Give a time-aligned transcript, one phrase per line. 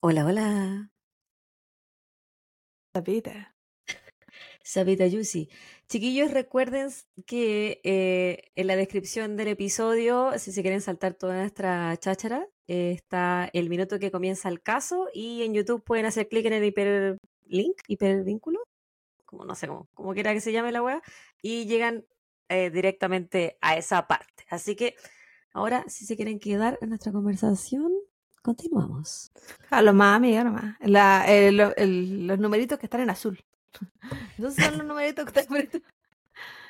[0.00, 0.90] Hola, hola.
[2.92, 3.54] Sapita.
[4.64, 5.48] Sabita Yusi.
[5.88, 6.88] Chiquillos, recuerden
[7.24, 12.90] que eh, en la descripción del episodio, si se quieren saltar toda nuestra cháchara, eh,
[12.90, 16.64] está el minuto que comienza el caso y en YouTube pueden hacer clic en el
[16.64, 18.64] hiperlink, hipervínculo,
[19.24, 21.00] como no sé cómo, como quiera que se llame la web,
[21.42, 22.04] y llegan
[22.48, 24.44] eh, directamente a esa parte.
[24.50, 24.94] Así que
[25.52, 27.92] ahora, si se quieren quedar en nuestra conversación,
[28.42, 29.32] continuamos.
[29.70, 30.76] A lo más, amiga, nomás.
[30.80, 33.42] La, el- lo- el- los numeritos que están en azul.
[34.38, 35.80] Esos son los numeritos que están en está-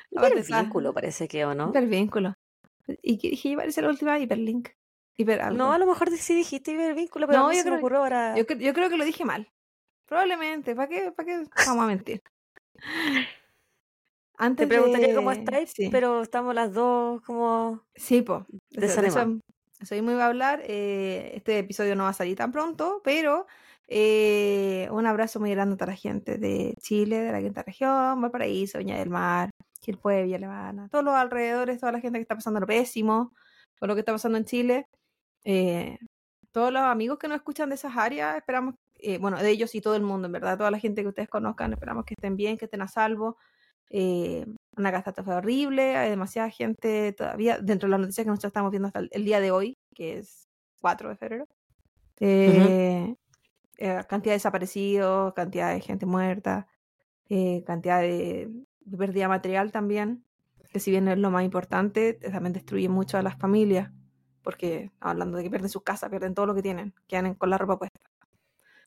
[0.09, 1.69] Hipervínculo parece que, ¿o no?
[1.69, 2.33] Hipervínculo.
[3.01, 3.55] ¿Y qué dije?
[3.55, 4.69] Parece la última hiperlink.
[5.17, 5.57] Hiper algo.
[5.57, 8.35] No, a lo mejor sí dijiste hipervínculo, pero No, yo se me creo- ocurrió ahora.
[8.37, 9.51] yo creo que lo dije mal.
[10.05, 10.73] Probablemente.
[10.75, 12.21] ¿Para qué, ¿Para qué vamos a mentir?
[14.37, 15.89] Antes Te preguntaría de- cómo estáis, sí.
[15.91, 17.81] pero estamos las dos como...
[17.95, 18.45] Sí, po.
[18.49, 19.39] De eso, de eso, Desanimado.
[19.81, 20.61] eso mismo iba a hablar.
[20.63, 23.47] eh, este episodio no va a salir tan pronto, pero
[23.87, 28.21] eh, un abrazo muy grande a toda la gente de Chile, de la quinta región,
[28.21, 32.35] Valparaíso, Viña del Mar, Quilpué, Villa Alemana, todos los alrededores, toda la gente que está
[32.35, 33.33] pasando lo pésimo,
[33.79, 34.85] por lo que está pasando en Chile.
[35.45, 35.97] eh,
[36.51, 39.81] todos los amigos que nos escuchan de esas áreas, esperamos, eh, bueno, de ellos y
[39.81, 42.57] todo el mundo, en verdad, toda la gente que ustedes conozcan, esperamos que estén bien,
[42.57, 43.37] que estén a salvo.
[43.89, 48.71] Eh, una catástrofe horrible, hay demasiada gente todavía, dentro de las noticias que nosotros estamos
[48.71, 50.47] viendo hasta el, el día de hoy, que es
[50.81, 51.47] 4 de febrero.
[52.19, 53.15] Eh,
[53.77, 56.67] eh, cantidad de desaparecidos, cantidad de gente muerta,
[57.29, 58.49] eh, cantidad de,
[58.81, 60.23] de pérdida material también,
[60.71, 63.91] que si bien no es lo más importante, también destruye mucho a las familias,
[64.43, 67.57] porque hablando de que pierden sus casas, pierden todo lo que tienen, quedan con la
[67.57, 67.99] ropa puesta.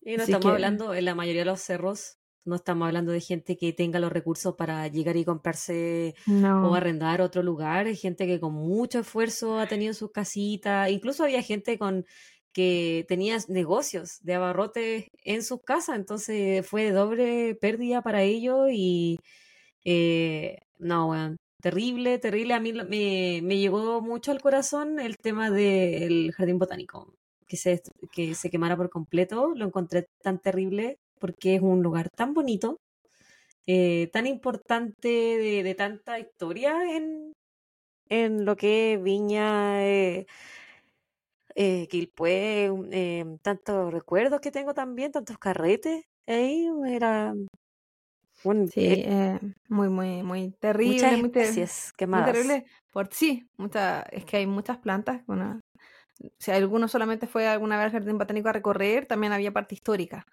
[0.02, 3.12] Y no Así estamos que- hablando, en la mayoría de los cerros, no estamos hablando
[3.12, 6.70] de gente que tenga los recursos para llegar y comprarse No.
[6.70, 11.24] o arrendar otro lugar, es gente que con mucho esfuerzo ha tenido sus casitas, incluso
[11.24, 12.04] había gente con
[12.52, 18.68] que tenía negocios de abarrotes en sus casas, entonces fue de doble pérdida para ellos
[18.72, 19.18] y
[19.84, 25.50] eh, no, weón, terrible, terrible, a mí me, me llegó mucho al corazón el tema
[25.50, 27.14] del jardín botánico,
[27.46, 32.08] que se, que se quemara por completo, lo encontré tan terrible porque es un lugar
[32.16, 32.78] tan bonito
[33.66, 37.32] eh, tan importante de, de tanta historia en,
[38.08, 40.26] en lo que es Viña, eh,
[41.54, 46.04] eh, Quilpué, un- eh, tantos recuerdos que tengo también, tantos carretes.
[46.26, 47.34] Ahí era
[48.64, 52.64] Sí, eh, eh, muy, muy, muy terrible, muchas muy, ter- especies muy terrible.
[52.92, 55.24] Por, sí, mucha, es que hay muchas plantas.
[55.26, 55.60] Bueno,
[56.38, 60.24] si alguno solamente fue alguna vez al jardín botánico a recorrer, también había parte histórica.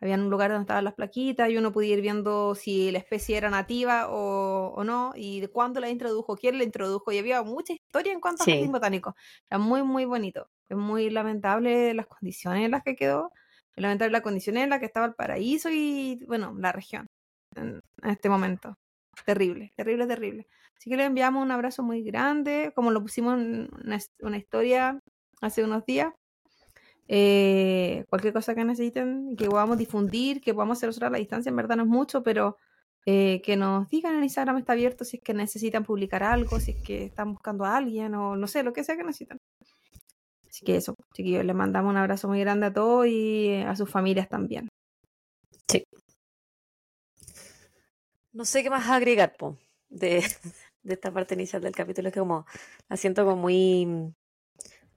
[0.00, 3.36] Había un lugar donde estaban las plaquitas y uno podía ir viendo si la especie
[3.36, 7.12] era nativa o, o no y de cuándo la introdujo, quién la introdujo.
[7.12, 8.50] Y había mucha historia en cuanto Sí.
[8.50, 9.14] al jardín botánico.
[9.50, 10.48] Era muy, muy bonito.
[10.68, 13.32] Es muy lamentable las condiciones en las que quedó.
[13.76, 17.06] Es lamentable las condiciones en las que estaba el paraíso y, bueno, la región
[17.56, 18.74] en, en este momento.
[19.26, 20.46] Terrible, terrible, terrible.
[20.76, 23.68] Así que le enviamos un abrazo muy grande, como lo pusimos en
[24.20, 24.98] una historia
[25.42, 26.12] hace unos días.
[27.12, 31.50] Eh, cualquier cosa que necesiten, que podamos difundir, que podamos hacer nosotros a la distancia,
[31.50, 32.56] en verdad no es mucho, pero
[33.04, 36.70] eh, que nos digan en Instagram está abierto si es que necesitan publicar algo, si
[36.70, 39.38] es que están buscando a alguien o no sé, lo que sea que necesitan.
[40.48, 43.74] Así que eso, chiquillos, les mandamos un abrazo muy grande a todos y eh, a
[43.74, 44.68] sus familias también.
[48.32, 50.22] No sé qué más agregar, po, de,
[50.84, 52.46] de esta parte inicial del capítulo, es que como
[52.88, 54.14] la siento como muy mm,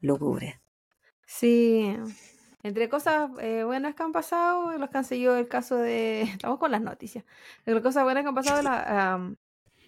[0.01, 0.62] lúgubre.
[1.25, 1.95] Sí,
[2.63, 6.21] entre cosas eh, buenas que han pasado, los que han seguido el caso de.
[6.47, 7.25] Estamos con las noticias.
[7.65, 9.35] Entre cosas buenas que han pasado de, la, am,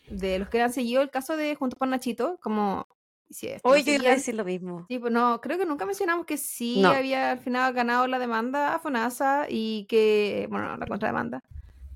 [0.10, 2.88] de los que han seguido el caso de Juntos por Nachito, como.
[3.30, 4.86] Si es que no Hoy yo iba a decir lo mismo.
[4.88, 6.90] Sí, pues no, creo que nunca mencionamos que sí No.
[6.90, 11.40] había al final ganado la demanda a FONASA y que, bueno, la contrademanda,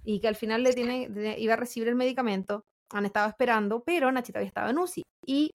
[0.03, 1.07] y que al final le tiene,
[1.37, 5.03] iba a recibir el medicamento, han estado esperando, pero Nachito había estado en UCI.
[5.23, 5.51] Y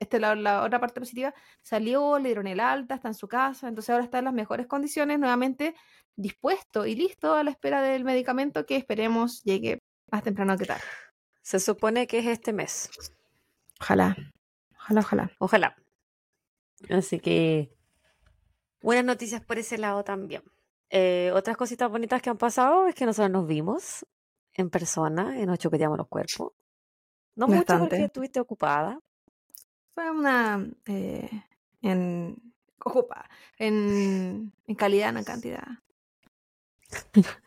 [0.00, 1.32] este, la, la otra parte positiva,
[1.62, 4.66] salió, le dieron el alta, está en su casa, entonces ahora está en las mejores
[4.66, 5.76] condiciones, nuevamente
[6.16, 10.82] dispuesto y listo a la espera del medicamento que esperemos llegue más temprano que tarde.
[11.42, 12.90] Se supone que es este mes.
[13.80, 14.16] Ojalá,
[14.74, 15.30] ojalá, ojalá.
[15.38, 15.76] Ojalá.
[16.88, 17.74] Así que
[18.80, 20.42] buenas noticias por ese lado también.
[20.88, 24.06] Eh, otras cositas bonitas que han pasado es que nosotros nos vimos
[24.54, 26.52] en persona y nos chupeteamos los cuerpos.
[27.36, 28.98] No mucho porque estuviste ocupada.
[30.00, 31.28] Fue una eh,
[31.82, 35.62] en ocupa, en, en calidad, no en cantidad.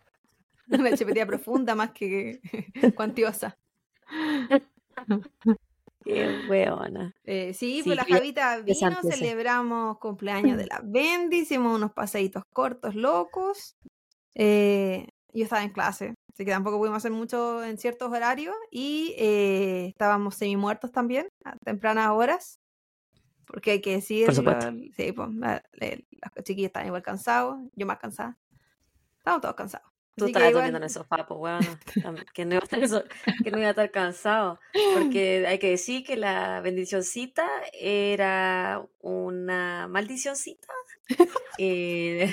[0.69, 2.41] Una chupetilla profunda más que
[2.95, 3.57] cuantiosa.
[6.05, 7.15] Qué weona.
[7.23, 12.43] Eh, sí, Sí, pues la Javita vino, celebramos cumpleaños de la Bendy, hicimos unos paseitos
[12.53, 13.77] cortos, locos.
[14.35, 18.55] Eh, yo estaba en clase, así que tampoco pudimos hacer mucho en ciertos horarios.
[18.71, 22.59] Y eh, estábamos semi muertos también, a tempranas horas.
[23.45, 24.41] Porque hay que decir, sí,
[25.11, 28.37] pues, los chiquillos estaban igual cansados, yo más cansada.
[29.17, 29.87] Estábamos todos cansados.
[30.15, 31.59] Tú estabas igual- durmiendo en esos papos, weón.
[32.33, 33.05] Que no, iba a estar
[33.43, 34.59] que no iba a estar cansado.
[34.93, 40.67] Porque hay que decir que la bendicioncita era una maldicioncita.
[41.57, 42.31] Eh,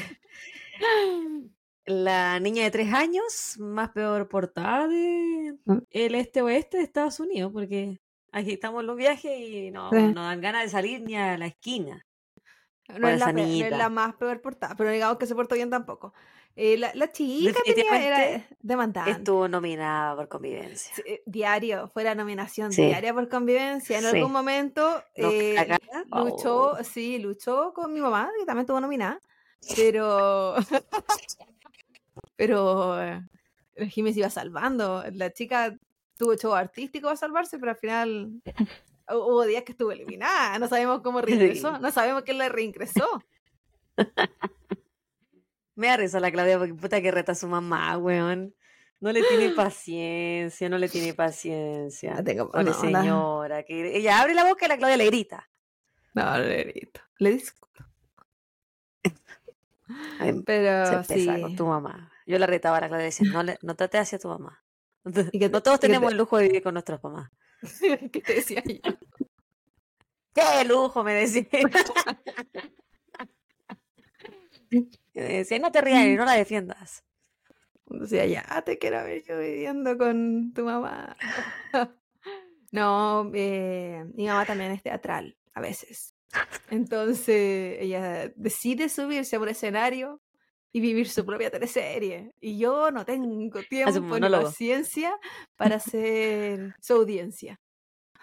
[1.90, 5.78] la niña de tres años, más peor portada de Mm.
[5.90, 8.00] el este-oeste de Estados Unidos, porque
[8.32, 9.96] aquí estamos en los viajes y no, Sí.
[10.14, 12.06] no dan ganas de salir ni a la esquina.
[12.88, 15.34] No es, la, esa pe- no es la más peor portada, pero digamos que se
[15.34, 16.12] portó bien tampoco.
[16.56, 19.12] Eh, la, la chica tenía, era demandante.
[19.12, 20.92] Estuvo nominada por convivencia.
[20.96, 22.82] Sí, eh, Diario, fue la nominación Sí.
[22.86, 23.98] diaria por convivencia.
[23.98, 24.16] En Sí.
[24.16, 25.54] algún momento eh,
[26.12, 29.20] luchó, sí, luchó con mi mamá, que también estuvo nominada,
[29.76, 30.54] pero
[32.40, 33.20] pero eh,
[33.90, 35.04] Jiménez iba salvando.
[35.12, 35.76] La chica
[36.16, 38.40] tuvo show artístico a salvarse, pero al final
[39.08, 40.58] hu- hubo días que estuvo eliminada.
[40.58, 41.20] No sabemos cómo
[41.60, 43.06] reingresó, no sabemos quién la reingresó.
[45.76, 48.54] Me da risa la Claudia porque puta que reta a su mamá, weón.
[49.00, 52.24] No le tiene paciencia, no le tiene paciencia.
[52.24, 55.46] Tengo- Pobre no, la- señora, que ella abre la boca y la Claudia le grita.
[56.14, 57.00] No, le grito.
[57.18, 57.84] Le discuto.
[60.20, 61.26] Ay, se Pero sí.
[61.42, 62.09] con tu mamá.
[62.30, 64.62] Yo la retaba a la Claudia y decía, no, le, no trate hacia tu mamá.
[65.32, 67.30] Y que no todos tenemos te- el lujo de vivir con nuestras mamás.
[68.12, 68.80] ¿Qué te decía yo?
[70.34, 71.02] ¡Qué lujo!
[71.02, 71.46] Me decía.
[75.14, 77.04] Me decía, no te rías y no la defiendas.
[77.86, 81.16] Decía, ya te quiero ver yo viviendo con tu mamá.
[82.70, 86.14] no, eh, mi mamá también es teatral, a veces.
[86.70, 90.20] Entonces, ella decide subirse a un escenario
[90.72, 92.32] y vivir su propia teleserie.
[92.40, 95.16] Y yo no tengo tiempo ni paciencia
[95.56, 97.60] para hacer su audiencia.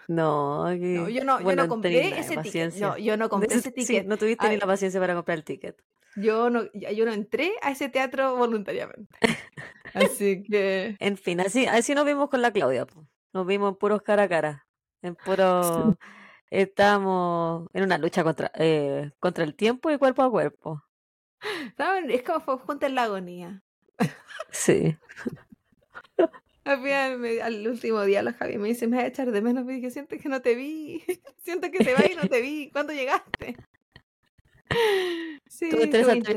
[0.08, 2.74] No, que- No, yo no, bueno, yo no compré ese ticket.
[2.76, 4.06] No, yo no compré ese Sí, ticket.
[4.06, 5.76] no tuviste ni la paciencia para comprar el ticket.
[6.16, 9.18] Yo no, yo no entré a ese teatro voluntariamente.
[9.94, 12.86] Así que En fin, así, así nos vimos con la Claudia.
[13.32, 14.66] Nos vimos en puros cara a cara.
[15.02, 15.96] En puro.
[16.50, 20.82] Estamos en una lucha contra, eh, contra el tiempo y cuerpo a cuerpo.
[21.76, 22.10] ¿saben?
[22.10, 23.62] es como en la agonía.
[24.50, 24.96] Sí.
[26.64, 29.40] Al final, me- al último día, la Javi me dice, me vas a echar de
[29.40, 29.64] menos.
[29.64, 31.02] Me dije, siento que no te vi.
[31.38, 32.70] siento que te vas y no te vi.
[32.70, 33.56] ¿Cuándo llegaste?
[35.48, 35.70] Sí.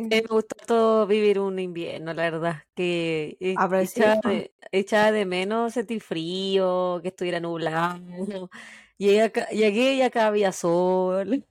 [0.10, 2.64] Me gustó todo vivir un invierno, la verdad.
[2.76, 8.50] Que e- Ah, echaba, de, echaba de menos sentir frío, que estuviera nublado.
[8.98, 11.44] Llegué, acá, llegué y acá había sol.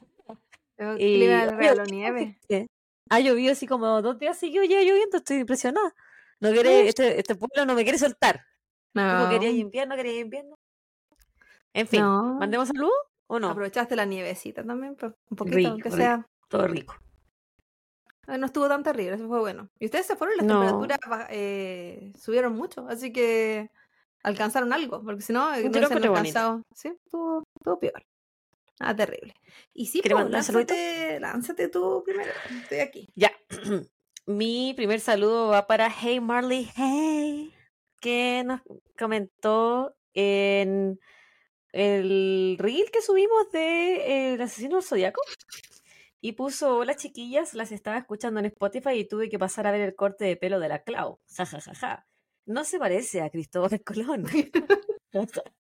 [0.79, 2.39] El Y clima regaló ¿qué nieve.
[3.11, 5.95] Ha llovido así como dos días seguidos, ya lloviendo, estoy impresionada.
[6.41, 8.45] No quiere, este, este pueblo no me quiere soltar.
[8.95, 10.57] Quería No, invierno, quería invierno.
[11.75, 12.35] En fin, no.
[12.39, 12.91] ¿mandemos salud
[13.27, 13.51] o no?
[13.51, 15.97] Aprovechaste la nievecita también, pues, un poquito, Rico, aunque rico.
[15.97, 16.27] sea.
[16.49, 16.95] Todo rico.
[18.27, 19.69] No estuvo tan terrible, eso fue bueno.
[19.79, 20.61] Y ustedes se fueron, las No.
[20.61, 23.71] temperaturas eh, subieron mucho, así que
[24.23, 25.95] alcanzaron algo, porque si no, no se han bonito.
[26.09, 26.63] alcanzado.
[26.75, 28.03] Sí, estuvo, estuvo peor.
[28.81, 29.35] Ah, terrible.
[29.75, 32.33] Y sí, ¿Quieres pues, lánzate, lánzate tú primero.
[32.63, 33.09] Estoy aquí.
[33.15, 33.31] Ya.
[34.27, 37.53] Mi primer saludo va para Hey Marley Hey,
[38.01, 38.63] que nos
[38.99, 40.99] comentó en
[41.73, 45.21] el reel que subimos de El asesino del zodiaco.
[46.23, 49.83] Y puso, hola chiquillas, las estaba escuchando en Spotify y tuve que pasar a ver
[49.83, 51.19] el corte de pelo de la Clau.
[51.37, 52.07] Ja, ja, ja, ja.
[52.47, 54.25] No se parece a Cristóbal Colón.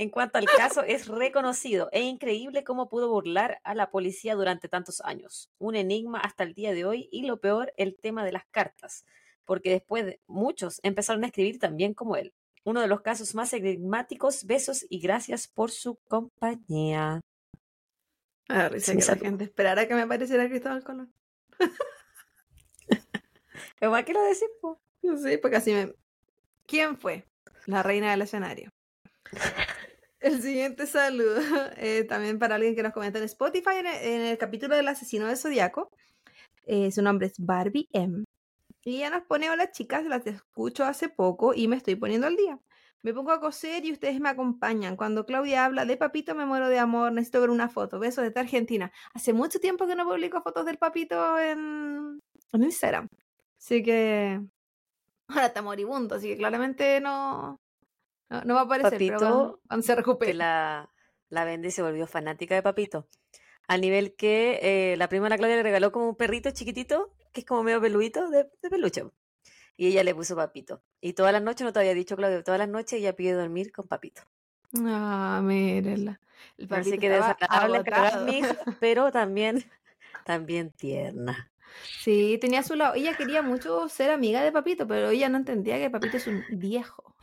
[0.00, 4.66] En cuanto al caso, es reconocido e increíble cómo pudo burlar a la policía durante
[4.66, 5.50] tantos años.
[5.58, 9.04] Un enigma hasta el día de hoy y lo peor, el tema de las cartas,
[9.44, 12.32] porque después de- muchos empezaron a escribir también como él.
[12.64, 17.20] Uno de los casos más enigmáticos, besos y gracias por su compañía.
[18.48, 21.12] Risa que la gente esperara que me apareciera Cristóbal Colón.
[23.78, 24.48] ¿Pero para qué lo decís?
[24.62, 24.80] po?
[25.02, 25.94] Sí, porque así me...
[26.64, 27.26] ¿Quién fue?
[27.66, 28.70] La reina del escenario.
[30.20, 31.36] El siguiente saludo,
[31.78, 34.88] eh, también para alguien que nos comenta en Spotify, en el, en el capítulo del
[34.88, 35.90] asesino del zodiaco.
[36.66, 38.24] Eh, su nombre es Barbie M.
[38.84, 42.36] Y ella nos pone, hola chicas, las escucho hace poco y me estoy poniendo al
[42.36, 42.58] día.
[43.02, 44.96] Me pongo a coser y ustedes me acompañan.
[44.96, 47.98] Cuando Claudia habla de papito me muero de amor, necesito ver una foto.
[47.98, 48.92] Besos desde Argentina.
[49.14, 52.20] Hace mucho tiempo que no publico fotos del papito en,
[52.52, 53.08] en Instagram.
[53.58, 54.40] Así que
[55.28, 57.58] ahora está moribundo, así que claramente no,
[58.30, 59.86] No, no va a aparecer, pero Papito, cuando, cuando
[60.18, 60.88] se que la,
[61.28, 63.08] la Bendy se volvió fanática de Papito.
[63.66, 67.12] Al nivel que eh, la prima de la Claudia le regaló como un perrito chiquitito,
[67.32, 69.04] que es como medio peludito, de, de peluche.
[69.76, 70.82] Y ella le puso Papito.
[71.00, 73.72] Y todas las noches, no te había dicho Claudia, todas las noches ella pide dormir
[73.72, 74.22] con Papito.
[74.78, 76.20] Ah, mírenla.
[76.56, 79.64] El Así papito que desagradable a pero también,
[80.24, 81.50] también tierna.
[82.00, 82.94] Sí, tenía su lado.
[82.94, 86.42] Ella quería mucho ser amiga de Papito, pero ella no entendía que Papito es un
[86.50, 87.14] viejo.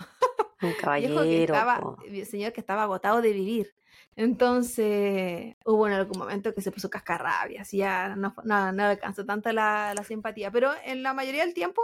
[0.62, 1.54] Un Viejo que caballero.
[1.54, 3.74] estaba, el señor que estaba agotado de vivir.
[4.16, 9.26] Entonces, hubo en algún momento que se puso cascarrabias y ya no, no, no alcanzó
[9.26, 10.50] tanta la, la simpatía.
[10.52, 11.82] Pero en la mayoría del tiempo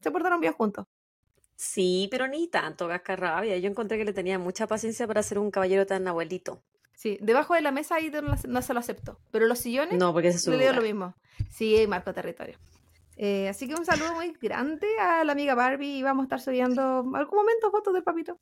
[0.00, 0.86] se portaron bien juntos.
[1.54, 3.58] Sí, pero ni tanto cascarrabia.
[3.58, 6.62] Yo encontré que le tenía mucha paciencia para ser un caballero tan abuelito.
[6.94, 9.18] Sí, debajo de la mesa ahí no, no se lo aceptó.
[9.30, 11.14] Pero los sillones No, porque ese es su le dio lo mismo.
[11.50, 12.56] Sí, marco territorio.
[13.20, 16.40] Eh, así que un saludo muy grande a la amiga Barbie y vamos a estar
[16.40, 18.38] subiendo en algún momento fotos del papito.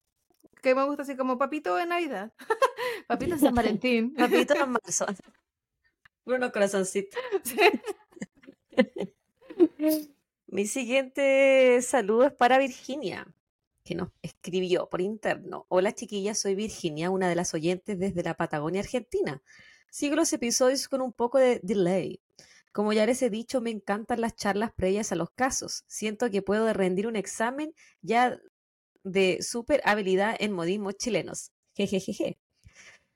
[0.60, 2.30] Que me gusta así como papito en Navidad.
[3.08, 4.14] papito en San Valentín.
[4.18, 5.06] Papito en marzo.
[6.24, 7.18] Unos corazoncitos.
[9.78, 10.14] Sí.
[10.48, 13.26] Mi siguiente saludo es para Virginia,
[13.82, 15.64] que nos escribió por interno.
[15.68, 19.40] Hola chiquillas, soy Virginia, una de las oyentes desde la Patagonia, Argentina.
[19.90, 22.20] Sigo los episodios con un poco de delay.
[22.76, 25.84] Como ya les he dicho, me encantan las charlas previas a los casos.
[25.86, 28.38] Siento que puedo rendir un examen ya
[29.02, 31.52] de super habilidad en modismos chilenos.
[31.74, 32.38] Jejejeje.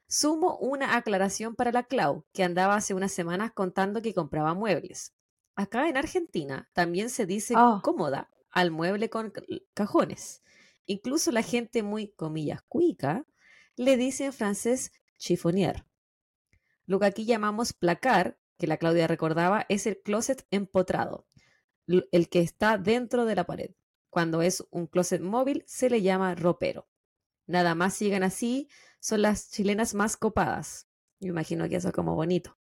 [0.08, 5.12] Sumo una aclaración para la Clau, que andaba hace unas semanas contando que compraba muebles.
[5.56, 7.82] Acá en Argentina también se dice Oh.
[7.84, 9.42] cómoda al mueble con ca-
[9.74, 10.42] cajones.
[10.86, 13.26] Incluso la gente muy, comillas, cuica,
[13.76, 15.84] le dice en francés chiffonier.
[16.86, 21.26] Lo que aquí llamamos placar, que la Claudia recordaba, es el closet empotrado,
[21.88, 23.72] el que está dentro de la pared.
[24.10, 26.88] Cuando es un closet móvil se le llama ropero.
[27.46, 28.68] Nada más sigan así,
[29.00, 30.86] son las chilenas más copadas.
[31.18, 32.56] Yo imagino que eso es como bonito.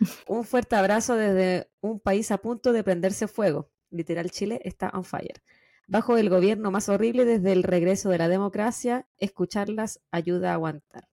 [0.28, 3.70] Un fuerte abrazo desde un país a punto de prenderse fuego.
[3.90, 5.42] Literal, Chile está on fire.
[5.86, 11.08] Bajo el gobierno más horrible desde el regreso de la democracia, escucharlas ayuda a aguantar.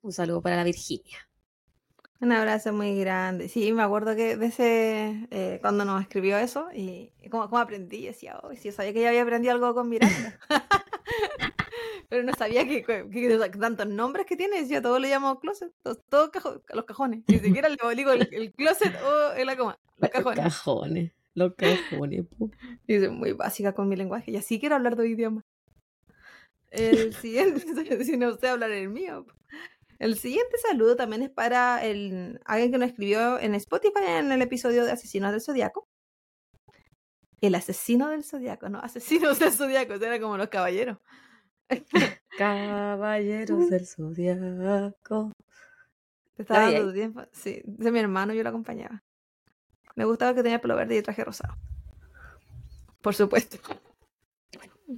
[0.00, 1.28] Un saludo para la Virginia.
[2.22, 3.48] Un abrazo muy grande.
[3.48, 7.58] Sí, me acuerdo que de ese, eh, cuando nos escribió eso, y, y como, como
[7.60, 10.38] aprendí, decía, oh, sí, yo sabía que ya había aprendido algo con Miranda.
[12.08, 15.72] Pero no sabía que, que- que tantos nombres que tiene, decía, todo le llamo closet,
[15.82, 17.22] todos, cajo- los cajones.
[17.26, 20.44] Ni siquiera le digo el, el closet o el coma, los cajones.
[20.44, 21.12] cajones.
[21.34, 22.24] Los cajones.
[22.38, 22.50] po.
[22.86, 25.44] Y soy muy básica con mi lenguaje, y así quiero hablar dos idiomas.
[26.70, 27.64] El siguiente,
[28.04, 29.26] si no sé hablar el mío.
[30.02, 34.42] El siguiente saludo también es para el, alguien que nos escribió en Spotify en el
[34.42, 35.88] episodio de Asesinos del Zodiaco.
[37.40, 38.80] El asesino del Zodiaco, ¿no?
[38.82, 40.98] Asesinos del Zodiaco, era como los caballeros.
[42.36, 45.30] Caballeros del Zodiaco.
[46.34, 47.22] Te estaba ¿La vi dando tu tiempo.
[47.30, 49.04] Sí, de mi hermano yo lo acompañaba.
[49.94, 51.54] Me gustaba que tenía pelo verde y traje rosado.
[53.00, 53.56] Por supuesto.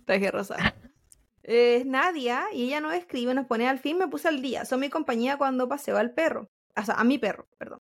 [0.07, 0.63] Traje rosado.
[1.47, 4.65] Es Nadia y ella nos escribe, nos pone al fin me puse al día.
[4.65, 6.51] Son mi compañía cuando paseo al perro.
[6.77, 7.81] O sea, a mi perro, perdón.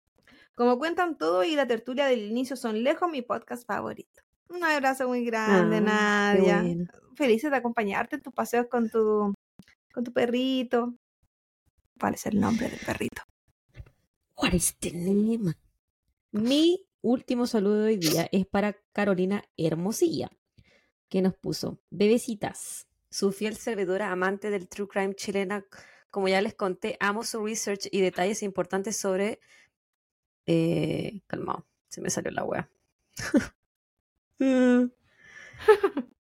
[0.55, 4.21] Como cuentan todo y la tertulia del inicio son lejos mi podcast favorito.
[4.49, 5.81] Un abrazo muy grande, Ah,
[6.33, 6.61] Nadia.
[6.61, 6.85] bueno.
[7.15, 9.33] Felices de acompañarte en tus paseos con tu,
[9.93, 10.95] con tu perrito.
[11.99, 13.21] ¿Cuál es el nombre del perrito?
[14.37, 15.53] What is the name?
[16.31, 20.29] Mi último saludo de hoy día es para Carolina Hermosilla,
[21.09, 25.65] que nos puso Bebecitas, su fiel servidora amante del true crime chilena.
[26.11, 29.39] Como ya les conté, amo su research y detalles importantes sobre.
[30.45, 32.69] Eh, calmado, se me salió la wea.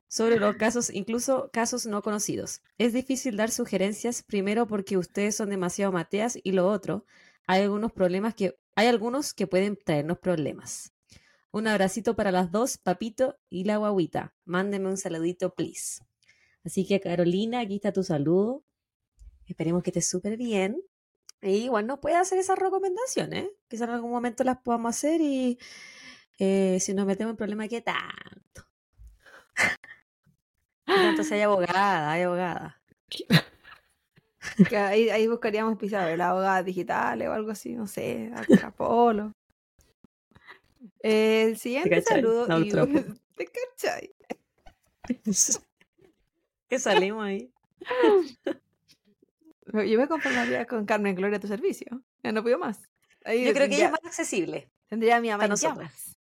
[0.07, 2.61] sobre los casos, incluso casos no conocidos.
[2.77, 7.05] Es difícil dar sugerencias, primero porque ustedes son demasiado mateas y lo otro,
[7.47, 10.93] hay algunos problemas que hay algunos que pueden traernos problemas.
[11.51, 14.33] Un abracito para las dos, papito y la guaguita.
[14.43, 16.01] Mándenme un saludito, please.
[16.65, 18.63] Así que Carolina, aquí está tu saludo.
[19.45, 20.81] Esperemos que estés súper bien.
[21.41, 23.50] Y igual nos puede hacer esas recomendaciones.
[23.67, 25.60] Quizás en algún momento las podamos hacer y
[26.39, 28.67] eh, si nos metemos en problemas, ¿qué tanto?
[30.88, 32.81] ¿Qué tanto si hay abogada, hay abogada.
[34.69, 39.31] Que ahí, ahí buscaríamos pisar la abogada digitales o algo así, no sé, a- Apolo.
[41.00, 42.22] El siguiente cachai?
[42.22, 42.48] saludo.
[42.48, 42.88] No, y- otro.
[43.38, 44.15] ¿Te cachai?
[46.69, 47.51] que salimos ahí.
[49.74, 52.03] Yo me conformaría con Carmen Gloria a tu servicio.
[52.24, 52.79] Ya no pido más.
[53.24, 54.72] Ahí Yo creo que ella es más accesible.
[54.88, 56.17] tendría a mi mamá para en llamas.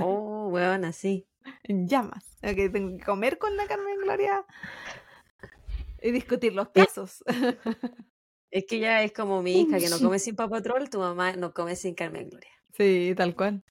[0.00, 1.26] Oh, weón, así.
[1.64, 2.36] En llamas.
[2.36, 4.44] O sea, que tengo que comer con la Carmen Gloria.
[6.00, 7.24] Y discutir los casos.
[8.52, 11.54] Es que ya es como mi hija que no come sin papatrol, tu mamá no
[11.54, 12.50] come sin Carmen Gloria.
[12.76, 13.64] Sí, tal cual.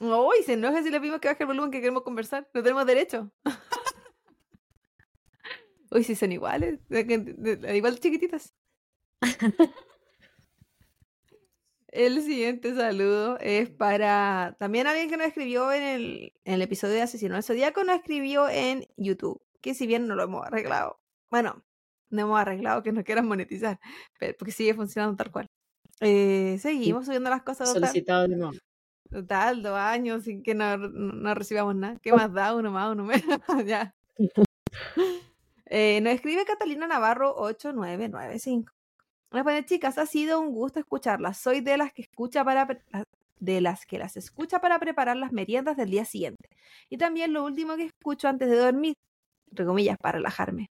[0.00, 2.48] Uy, se enoja si le pedimos que baje el volumen que queremos conversar.
[2.54, 3.30] No tenemos derecho.
[5.94, 6.80] Uy, si son iguales.
[6.90, 8.52] Igual chiquititas.
[11.88, 16.94] El siguiente saludo es para también alguien que nos escribió en el, en el episodio
[16.94, 20.98] de Asesino del Zodíaco, nos escribió en YouTube, que si bien no lo hemos arreglado,
[21.30, 21.64] bueno,
[22.10, 23.78] no hemos arreglado que nos quieran monetizar,
[24.18, 25.48] pero, porque sigue funcionando tal cual.
[26.00, 27.72] Eh, seguimos subiendo las cosas.
[27.72, 28.52] Solicitado de nuevo.
[29.08, 32.00] Total, dos años sin que no, no recibamos nada.
[32.02, 32.56] ¿Qué más da?
[32.56, 33.38] Uno más, uno menos.
[33.66, 33.94] ya.
[35.66, 38.72] Eh, nos escribe Catalina Navarro 8995.
[39.32, 41.38] Nos pone, chicas, ha sido un gusto escucharlas.
[41.38, 42.66] Soy de las que escucha para
[43.40, 46.48] de las que las escucha para preparar las meriendas del día siguiente.
[46.88, 48.94] Y también lo último que escucho antes de dormir,
[49.50, 50.70] entre comillas, para relajarme.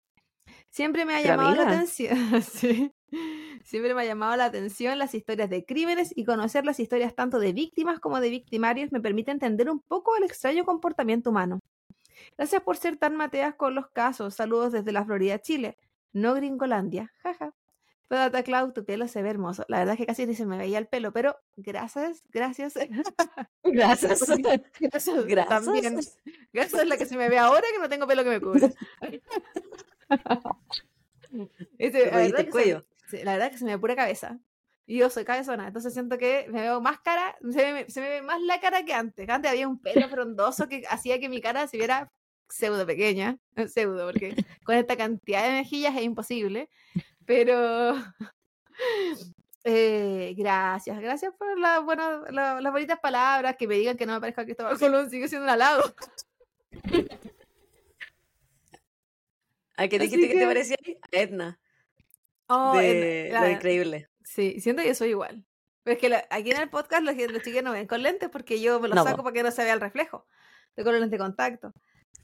[0.70, 2.18] Siempre me ha llamado la atención.
[3.63, 7.39] Siempre me ha llamado la atención las historias de crímenes y conocer las historias tanto
[7.39, 11.60] de víctimas como de victimarios me permite entender un poco el extraño comportamiento humano.
[12.38, 14.36] Gracias por ser tan mateas con los casos.
[14.36, 15.77] Saludos desde la Florida, Chile.
[16.13, 17.13] No Gringolandia.
[17.24, 17.53] Jaja.
[18.08, 19.65] Pero Clau, tu pelo se ve hermoso.
[19.67, 22.74] La verdad es que casi ni se me veía el pelo, pero gracias, gracias.
[23.63, 24.22] Gracias.
[24.29, 25.25] gracias.
[25.25, 26.17] Gracias.
[26.53, 28.74] Gracias es la que se me ve ahora que no tengo pelo que me cubre.
[31.77, 32.86] Este, la, verdad cuello.
[33.10, 34.39] Se, la verdad es que se me ve pura cabeza.
[34.86, 38.08] Y yo soy cabezona, entonces siento que me veo más cara, se me, se me
[38.08, 39.27] ve más la cara que antes.
[39.27, 42.10] Antes había un pelo frondoso que hacía que mi cara se viera
[42.49, 43.37] pseudo pequeña,
[43.67, 46.69] pseudo, porque con esta cantidad de mejillas es imposible.
[47.25, 47.95] Pero
[49.63, 54.19] eh, gracias, gracias por la, bueno, las bonitas palabras, que me digan que no me
[54.19, 55.83] parezca que estaba Colón, sigue siendo un halago.
[59.77, 60.39] ¿A qué dijiste que...
[60.39, 61.59] te parecía a Edna?
[62.47, 64.09] Oh, de, lo increíble.
[64.23, 65.43] Sí, siento que soy igual.
[65.83, 68.60] Pero es que aquí en el podcast los, los chicos no ven con lentes porque
[68.60, 70.27] yo me los saco para que no se vea el reflejo.
[70.69, 71.73] Estoy con los lentes de contacto.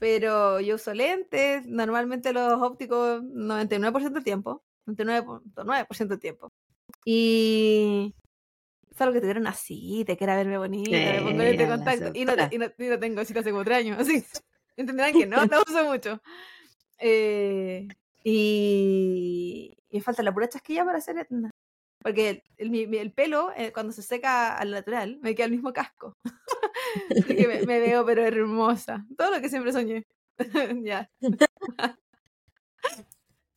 [0.02, 4.64] Pero yo uso lentes, normalmente los ópticos 99% del tiempo.
[4.84, 6.52] 99.9% del tiempo.
[7.04, 8.12] Y
[8.90, 12.10] es algo que tuvieron así, te quiera verme bonita, me pongo este contacto.
[12.14, 14.24] Y no, y, no, y no, tengo cita hace cuatro años, así.
[14.76, 16.20] Entenderán que no, no uso mucho.
[16.98, 17.86] Eh,
[18.24, 21.51] y, y, me falta la pura chasquilla para hacer etna.
[22.02, 26.16] Porque el, el, pelo, eh, cuando se seca al natural, me queda el mismo casco.
[27.10, 29.06] Así que me, me, veo, pero hermosa.
[29.16, 30.06] Todo lo que siempre soñé.
[30.82, 31.10] ya.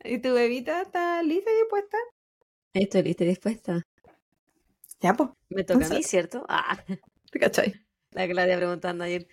[0.04, 1.98] ¿Y tu bebita está lista y dispuesta?
[2.74, 3.82] Estoy lista y dispuesta.
[5.00, 5.30] Ya, pues.
[5.50, 6.46] Me toca a mí, ¿cierto?
[6.48, 6.84] Ah.
[7.32, 7.74] ¿Te cachai?
[8.12, 9.28] La Claudia preguntando ayer.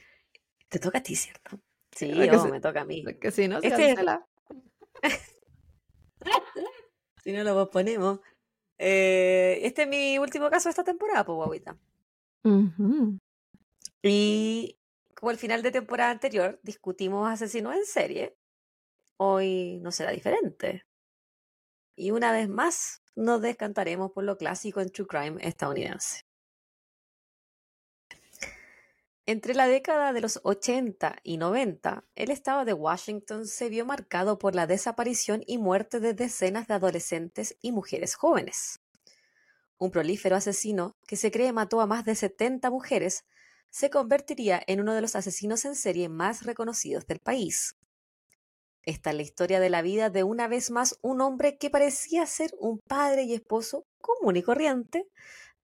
[0.69, 1.61] ¿Te toca a ti, cierto?
[1.93, 3.05] Sí, oh, me toca a mí.
[3.21, 3.95] Que si no, este...
[7.23, 8.21] si no lo ponemos.
[8.79, 11.79] Eh, este es mi último caso de esta temporada, pues, guaguita.
[14.03, 14.79] Y
[15.15, 18.37] como al final de temporada anterior discutimos asesinos en serie,
[19.19, 20.85] hoy no será diferente.
[21.97, 26.23] Y una vez más nos descantaremos por lo clásico en True Crime estadounidense.
[29.25, 34.37] Entre la década de los 80 y 90, el estado de Washington se vio marcado
[34.37, 38.81] por la desaparición y muerte de decenas de adolescentes y mujeres jóvenes.
[39.79, 43.25] Un prolífero asesino que se cree mató a más de 70 mujeres
[43.71, 47.77] se convertiría en uno de los asesinos en serie más reconocidos del país.
[48.83, 52.27] Esta es la historia de la vida de una vez más un hombre que parecía
[52.27, 55.07] ser un padre y esposo común y corriente,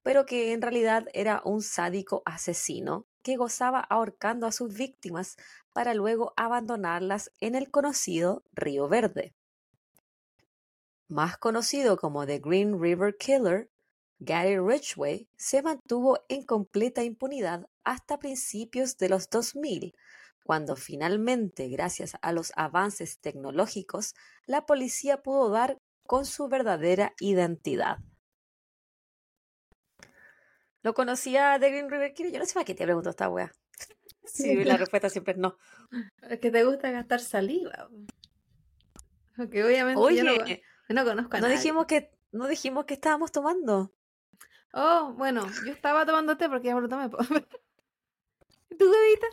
[0.03, 5.37] pero que en realidad era un sádico asesino que gozaba ahorcando a sus víctimas
[5.73, 9.35] para luego abandonarlas en el conocido Río Verde.
[11.09, 13.69] Más conocido como The Green River Killer,
[14.21, 19.97] Gary Ridgway se mantuvo en completa impunidad hasta principios de los 2000,
[20.45, 24.15] cuando finalmente, gracias a los avances tecnológicos,
[24.47, 27.99] la policía pudo dar con su verdadera identidad.
[30.87, 32.33] ¿Lo conocía de Green River Killer?
[32.33, 33.53] Yo no sé para qué te pregunto esta wea.
[34.25, 35.59] Sí, la respuesta siempre es no.
[36.31, 37.89] Es que te gusta gastar saliva.
[39.37, 40.19] Porque obviamente Oye,
[40.89, 41.57] yo no, conozco a no nadie.
[41.57, 43.93] Dijimos que, no dijimos que estábamos tomando.
[44.73, 47.07] Oh, bueno, yo estaba tomando té porque ya me lo tomé.
[48.71, 49.27] ¿Y ¿Tu bebita?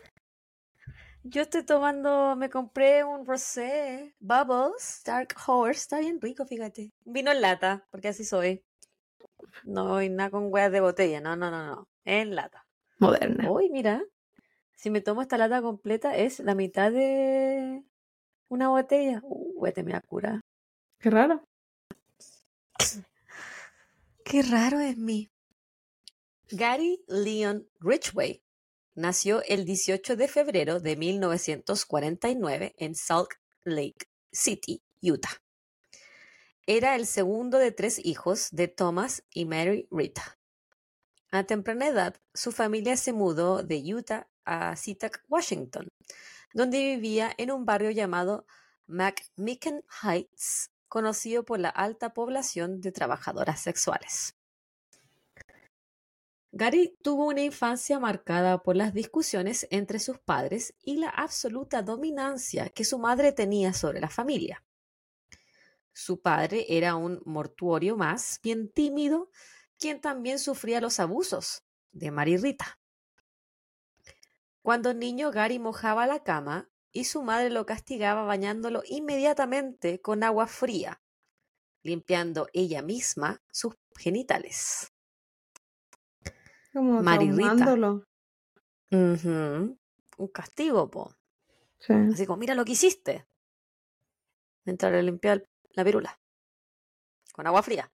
[1.22, 6.92] Yo estoy tomando, me compré un rosé, Bubbles, Dark Horse, está bien rico, fíjate.
[7.06, 8.66] Vino en lata, porque así soy.
[9.64, 12.66] No hay nada con hueas de botella, no, no, no, no, en lata.
[13.00, 13.52] Moderna.
[13.52, 14.04] Uy, mira,
[14.76, 17.84] si me tomo esta lata completa es la mitad de
[18.50, 19.22] una botella.
[19.24, 20.42] Uh, te me cura.
[21.00, 21.44] Qué raro.
[24.24, 25.30] Qué raro es mí.
[26.50, 28.44] Gary Leon Ridgway
[28.96, 33.32] nació el 18 de febrero de 1949 en Salt
[33.64, 35.43] Lake City, Utah.
[36.66, 40.40] Era el segundo de tres hijos de Thomas y Mary Rita.
[41.30, 45.90] A temprana edad, su familia se mudó de Utah a Seatac, Washington,
[46.54, 48.46] donde vivía en un barrio llamado
[48.88, 54.38] McMicken Heights, conocido por la alta población de trabajadoras sexuales.
[56.54, 62.70] Gary tuvo una infancia marcada por las discusiones entre sus padres y la absoluta dominancia
[62.70, 64.64] que su madre tenía sobre la familia.
[65.94, 69.30] Su padre era un mortuorio más bien tímido,
[69.80, 72.80] quien también sufría los abusos de Mary Rita.
[74.62, 80.48] Cuando niño, Gary mojaba la cama y su madre lo castigaba bañándolo inmediatamente con agua
[80.48, 81.02] fría,
[81.84, 84.92] limpiando ella misma sus genitales.
[86.72, 87.56] Como Marirrita.
[87.56, 88.08] traumándolo.
[88.92, 89.78] Ujú,
[90.18, 91.14] Un castigo, po.
[91.80, 91.94] Sí.
[91.94, 93.28] Así como, mira lo que hiciste.
[94.66, 96.20] Mientras le limpiaba el- la virula.
[97.34, 97.92] Con agua fría.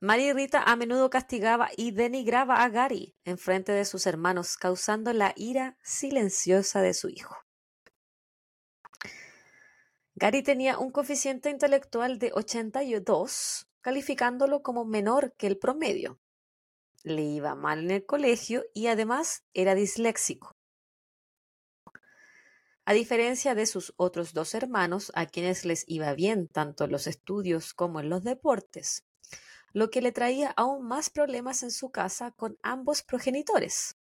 [0.00, 4.56] María y Rita a menudo castigaba y denigraba a Gary en frente de sus hermanos,
[4.56, 7.36] causando la ira silenciosa de su hijo.
[10.16, 16.18] Gary tenía un coeficiente intelectual de 82, calificándolo como menor que el promedio.
[17.04, 20.56] Le iba mal en el colegio y además era disléxico.
[22.84, 27.06] A diferencia de sus otros dos hermanos, a quienes les iba bien tanto en los
[27.06, 29.04] estudios como en los deportes,
[29.72, 33.96] lo que le traía aún más problemas en su casa con ambos progenitores,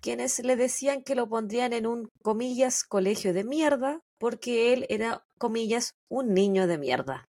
[0.00, 5.24] quienes le decían que lo pondrían en un, comillas, colegio de mierda, porque él era,
[5.38, 7.28] comillas, un niño de mierda.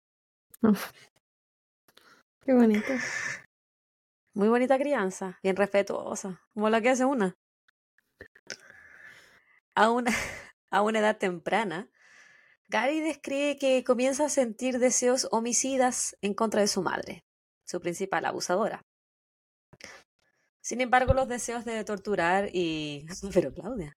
[0.62, 0.90] Uf.
[2.40, 2.92] Qué bonito.
[4.34, 7.36] Muy bonita crianza, bien respetuosa, como la que hace una.
[9.74, 10.12] A una,
[10.72, 11.88] a una edad temprana,
[12.68, 17.24] Gary describe que comienza a sentir deseos homicidas en contra de su madre,
[17.64, 18.82] su principal abusadora.
[20.60, 23.06] Sin embargo, los deseos de torturar y...
[23.34, 23.96] Pero Claudia,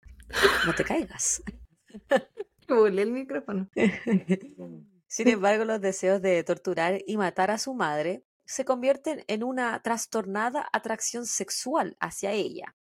[0.66, 1.42] no te caigas.
[2.68, 3.70] Volé el micrófono.
[5.08, 9.82] Sin embargo, los deseos de torturar y matar a su madre se convierten en una
[9.82, 12.76] trastornada atracción sexual hacia ella,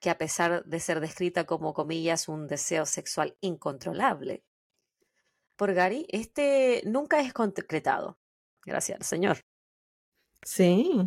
[0.00, 4.42] que a pesar de ser descrita como comillas un deseo sexual incontrolable,
[5.56, 8.18] por Gary, este nunca es concretado.
[8.64, 9.40] Gracias al Señor.
[10.42, 11.06] Sí.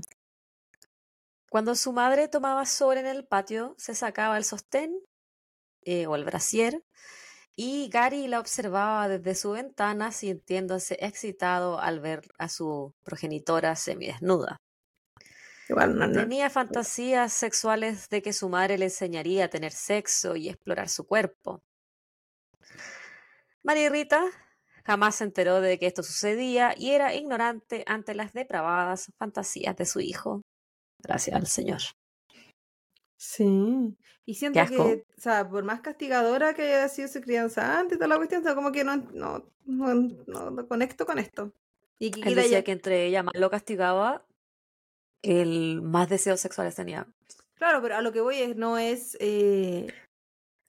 [1.50, 4.96] Cuando su madre tomaba sol en el patio, se sacaba el sostén
[5.82, 6.84] eh, o el brasier
[7.56, 14.58] y Gary la observaba desde su ventana sintiéndose excitado al ver a su progenitora semidesnuda.
[15.70, 16.22] Igual no, no.
[16.22, 21.06] Tenía fantasías sexuales de que su madre le enseñaría a tener sexo y explorar su
[21.06, 21.64] cuerpo.
[23.64, 24.26] María Rita
[24.84, 29.86] jamás se enteró de que esto sucedía y era ignorante ante las depravadas fantasías de
[29.86, 30.42] su hijo.
[31.00, 31.82] Gracias al Señor.
[33.18, 33.98] Sí.
[34.26, 38.00] Y siento que, o sea, por más castigadora que haya sido su crianza antes y
[38.00, 41.54] toda la cuestión, o sea, como que no, no, no, conecto con esto.
[42.00, 44.26] Y que Él decía que entre ella más lo castigaba,
[45.24, 47.08] el más deseos sexuales tenía.
[47.56, 49.88] Claro, pero a lo que voy es, no es, eh,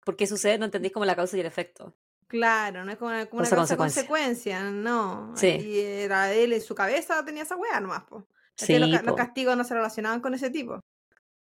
[0.04, 0.58] ¿Por qué sucede?
[0.58, 1.94] No entendís como la causa y el efecto.
[2.28, 4.58] claro, no es como una, como una Causa, causa consecuencia.
[4.58, 5.32] consecuencia, no.
[5.36, 5.48] Sí.
[5.48, 8.26] Y era él en su cabeza tenía esa weá nomás, po.
[8.58, 10.80] Es Sí, que los, castigos no se relacionaban con ese tipo.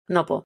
[0.08, 0.44] No, po.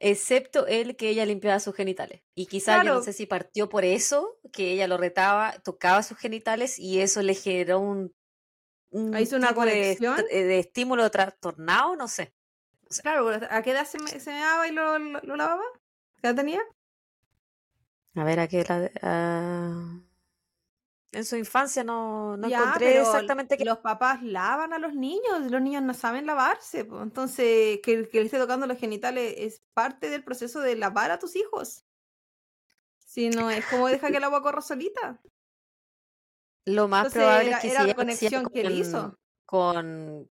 [0.00, 2.22] Excepto el que ella limpiaba sus genitales.
[2.34, 6.18] Y quizás yo no sé si partió por eso, que ella lo retaba, tocaba sus
[6.18, 8.12] genitales y eso le generó un
[9.12, 10.20] Ahí hizo una de, conexión.
[10.20, 12.34] est- de estímulo trastornado, no sé.
[13.02, 15.64] Claro, ¿a qué edad se, me- se meaba y lo, lo, lo lavaba?
[16.20, 16.60] ¿Qué edad tenía?
[18.16, 20.00] A ver, aquí la, ah,
[21.12, 23.64] en su infancia no, no Ya, encontré exactamente qué.
[23.64, 28.24] los papás lavan a los niños, los niños no saben lavarse, entonces que, que le
[28.26, 31.84] esté tocando los genitales es parte del proceso de lavar a tus hijos.
[32.98, 35.20] Si no es como deja que el agua corra solita.
[36.66, 39.18] Lo más Entonces probable era, es que era si la conexión que él con- hizo.
[39.46, 40.30] con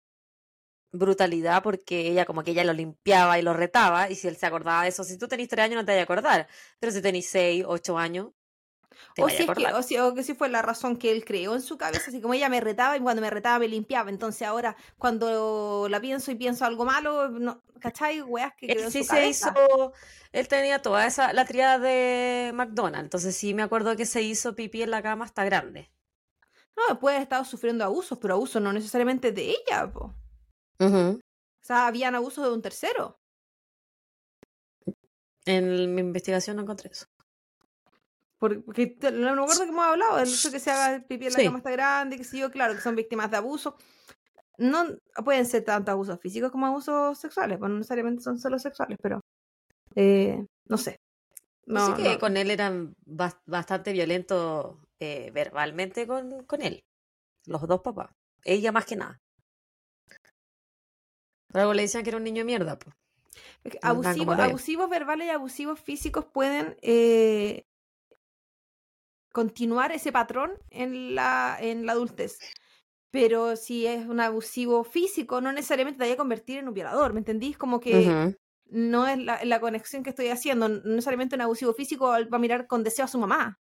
[0.94, 4.46] brutalidad porque ella como que ella lo limpiaba y lo retaba y si él se
[4.46, 6.48] acordaba de eso, si tú tenés tres años no te vas a acordar,
[6.80, 8.30] pero si tenés seis, ocho años,
[9.14, 11.12] te O a si, es que, o, si, o que si fue la razón que
[11.12, 13.68] él creó en su cabeza, así como ella me retaba y cuando me retaba me
[13.68, 14.10] limpiaba.
[14.10, 18.22] Entonces ahora cuando la pienso y pienso algo malo, no, ¿cachai?
[18.22, 19.30] Weas que creó Él en sí su se cabeza.
[19.30, 19.94] hizo,
[20.32, 24.56] él tenía toda esa, la triada de McDonald's, entonces sí me acuerdo que se hizo
[24.56, 25.92] pipí en la cama hasta grande.
[26.78, 30.14] No, puede haber estado sufriendo abusos, pero abusos no necesariamente de ella, po.
[30.80, 31.20] O
[31.62, 33.20] sea, habían abusos de un tercero.
[35.46, 37.06] En mi investigación no encontré eso.
[38.38, 41.34] Porque no me acuerdo que hemos hablado, el hecho de que se haga pipí en
[41.34, 41.46] la Sí.
[41.46, 43.76] cama está grande, que sí yo, claro, que son víctimas de abuso.
[44.58, 44.86] No
[45.24, 49.22] pueden ser tanto abusos físicos como abusos sexuales, pues no necesariamente son solo sexuales, pero
[49.96, 50.98] eh, no sé.
[51.66, 52.20] No, sé que no.
[52.20, 56.84] con él eran bas- bastante violentos eh, verbalmente con, con él,
[57.46, 58.12] los dos papás,
[58.44, 59.20] ella más que nada.
[61.54, 62.96] Algo le decían que era un niño de mierda, pues.
[63.82, 67.66] Abusivos, verbales y abusivos físicos pueden eh,
[69.32, 72.38] continuar ese patrón en la, en la adultez.
[73.10, 77.14] Pero si es un abusivo físico, no necesariamente te vaya a convertir en un violador,
[77.14, 77.58] ¿me entendís?
[77.58, 78.36] Como que
[78.66, 80.70] no es la, la conexión que estoy haciendo.
[80.70, 83.60] No necesariamente un abusivo físico va a mirar con deseo a su mamá.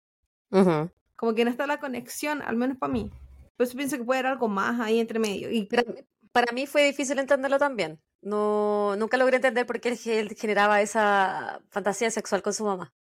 [1.23, 3.09] Como que no está la conexión, al menos para mí.
[3.55, 5.49] Por eso pienso que puede haber algo más ahí entre medio.
[5.49, 6.01] Y Para, mí-
[6.33, 8.01] para mí fue difícil entenderlo también.
[8.21, 12.93] No, nunca logré entender por qué él, generaba esa fantasía sexual con su mamá.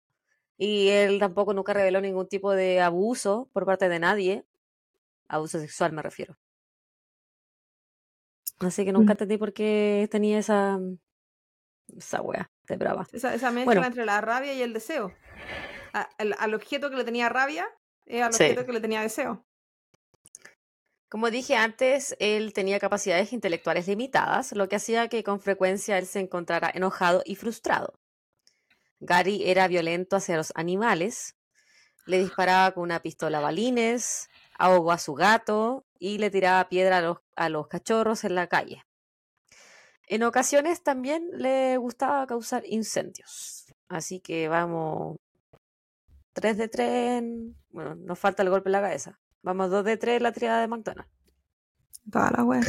[0.56, 4.46] Y él tampoco nunca reveló ningún tipo de abuso por parte de nadie.
[5.26, 6.38] Abuso sexual me refiero.
[8.61, 9.14] Así que nunca Mm.
[9.14, 10.78] entendí por qué tenía esa,
[11.96, 13.04] esa wea de brava.
[13.12, 13.85] esa, esa mezcla Bueno.
[13.85, 15.12] entre la rabia y el deseo.
[15.92, 17.66] A- al, al objeto que le tenía rabia
[18.06, 18.44] es al Sí.
[18.44, 19.44] objeto que le tenía deseo.
[21.08, 26.06] Como dije antes, él tenía capacidades intelectuales limitadas, lo que hacía que con frecuencia él
[26.06, 27.92] se encontrara enojado y frustrado.
[29.00, 31.36] Gary era violento hacia los animales,
[32.06, 36.98] le disparaba con una pistola a balines, ahogó a su gato y le tiraba piedra
[36.98, 38.82] a los, a los cachorros en la calle.
[40.06, 43.66] En ocasiones también le gustaba causar incendios.
[43.88, 45.16] Así que vamos
[46.32, 47.22] 3 de 3.
[47.70, 49.20] Bueno, nos falta el golpe en la cabeza.
[49.42, 51.10] Vamos 2 de 3 en la triada de McDonald's.
[52.10, 52.62] Toda la wea.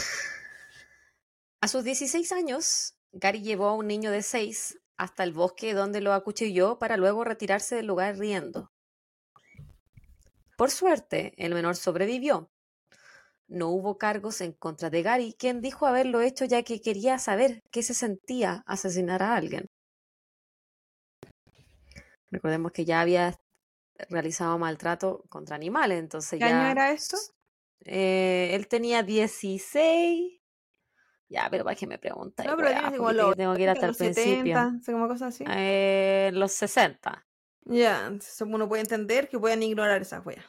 [1.62, 6.02] A sus 16 años, Gary llevó a un niño de 6 hasta el bosque donde
[6.02, 8.72] lo acuchilló para luego retirarse del lugar riendo.
[10.58, 12.52] Por suerte, el menor sobrevivió.
[13.48, 17.62] No hubo cargos en contra de Gary, quien dijo haberlo hecho ya que quería saber
[17.72, 19.68] qué se sentía asesinar a alguien.
[22.32, 23.40] Recordemos que ya había
[24.10, 26.62] realizado maltrato contra animales, entonces ¿Qué ya...
[26.62, 27.18] año era esto?
[27.86, 30.40] Eh, él tenía 16.
[31.30, 32.44] Ya, pero para que me pregunta.
[32.44, 34.56] No, pero si como los tengo que ir hasta el 80, los principio.
[34.56, 35.44] 70, así como cosas así.
[35.48, 37.26] Eh, los 60.
[37.66, 40.46] Ya, entonces uno puede entender que pueden ignorar esas weas.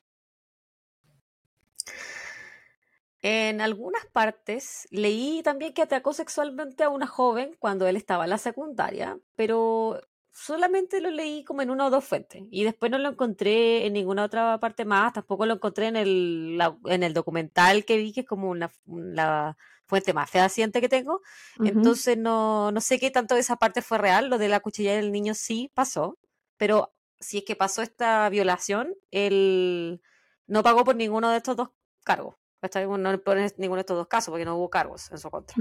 [3.23, 8.31] En algunas partes leí también que atacó sexualmente a una joven cuando él estaba en
[8.31, 9.99] la secundaria, pero
[10.35, 13.93] solamente lo leí como en una o dos fuentes y después no lo encontré en
[13.93, 18.13] ninguna otra parte más, tampoco lo encontré en el, la- en el documental que vi,
[18.13, 21.21] que es como una, la fuente más fehaciente que tengo.
[21.69, 24.97] Entonces no, no sé qué tanto de esa parte fue real, lo de la cuchilla
[24.97, 26.19] del niño sí pasó,
[26.57, 30.03] pero si es que pasó esta violación, él
[30.47, 31.69] no pagó por ninguno de estos dos
[32.03, 32.35] cargos.
[32.61, 35.55] No por ninguno de estos dos casos, porque no hubo cargos en su contra.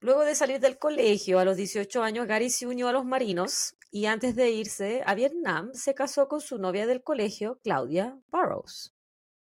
[0.00, 3.76] Luego de salir del colegio a los 18 años, Gary se unió a los marinos
[3.90, 8.94] y antes de irse a Vietnam se casó con su novia del colegio, Claudia Barrows.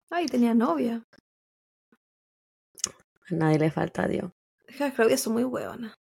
[0.10, 1.08] Ay, tenía novia.
[3.32, 4.32] A nadie le falta Dios.
[4.68, 5.96] Es que las Claudias son muy huevonas.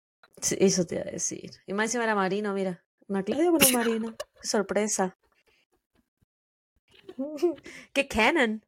[0.41, 1.51] Sí, eso te iba a decir.
[1.67, 2.83] Y más encima era marino, mira.
[3.07, 4.15] Una Claudia con un marino.
[4.41, 5.17] Qué sorpresa.
[7.93, 8.63] ¡Qué canon!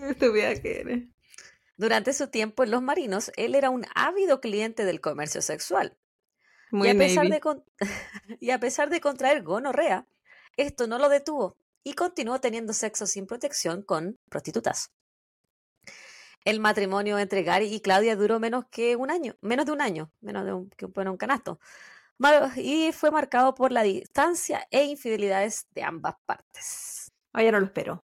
[0.00, 1.17] Estúpida que eres.
[1.78, 5.96] Durante su tiempo en los marinos, él era un ávido cliente del comercio sexual.
[6.72, 7.64] Muy y, a pesar de con-
[8.40, 10.06] y a pesar de contraer gonorrea,
[10.56, 14.90] esto no lo detuvo y continuó teniendo sexo sin protección con prostitutas.
[16.44, 20.12] El matrimonio entre Gary y Claudia duró menos que un año, menos de un año,
[20.20, 21.60] menos de un, que bueno, un canasto,
[22.56, 27.12] y fue marcado por la distancia e infidelidades de ambas partes.
[27.34, 28.04] Ya no lo espero.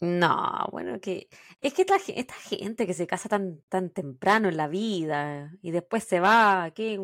[0.00, 1.28] No, bueno, que
[1.60, 5.52] es que esta, ge- esta gente que se casa tan, tan temprano en la vida
[5.60, 6.98] y después se va, qué,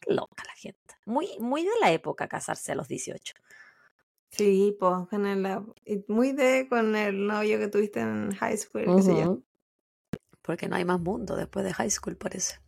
[0.00, 0.94] qué loca la gente.
[1.06, 3.34] Muy, muy de la época casarse a los 18.
[4.30, 5.46] Sí, pues, con el,
[5.86, 9.22] y muy de con el novio que tuviste en high school, qué sé yo.
[9.24, 9.44] Ujú.
[10.42, 12.58] Porque no hay más mundo después de high school, parece.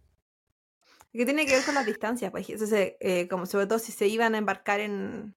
[1.12, 2.48] Que tiene que ver con las distancias, pues.
[2.48, 5.34] Entonces, eh, como sobre todo si se iban a embarcar en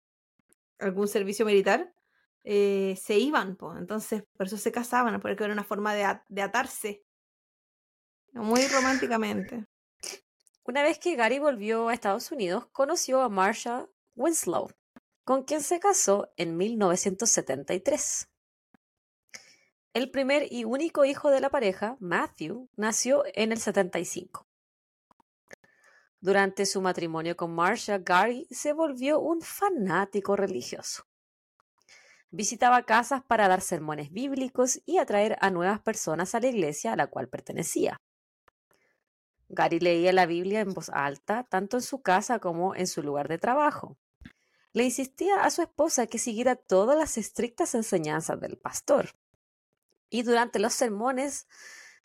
[0.80, 1.92] algún servicio militar,
[2.44, 3.58] eh, se iban.
[3.78, 7.04] Entonces, por eso se casaban, porque era una forma de, de atarse.
[8.34, 9.66] Muy románticamente.
[10.64, 14.70] Una vez que Gary volvió a Estados Unidos, conoció a Marsha Winslow,
[15.24, 18.30] con quien se casó en 1973.
[19.94, 24.48] El primer y único hijo de la pareja, Matthew, nació en el 75.
[26.22, 31.11] Durante su matrimonio con Marsha, Gary se volvió un fanático religioso.
[32.34, 36.96] Visitaba casas para dar sermones bíblicos y atraer a nuevas personas a la iglesia a
[36.96, 37.98] la cual pertenecía.
[39.50, 43.28] Gary leía la Biblia en voz alta, tanto en su casa como en su lugar
[43.28, 43.98] de trabajo.
[44.72, 49.10] Le insistía a su esposa que siguiera todas las estrictas enseñanzas del pastor.
[50.10, 51.48] Y durante los sermones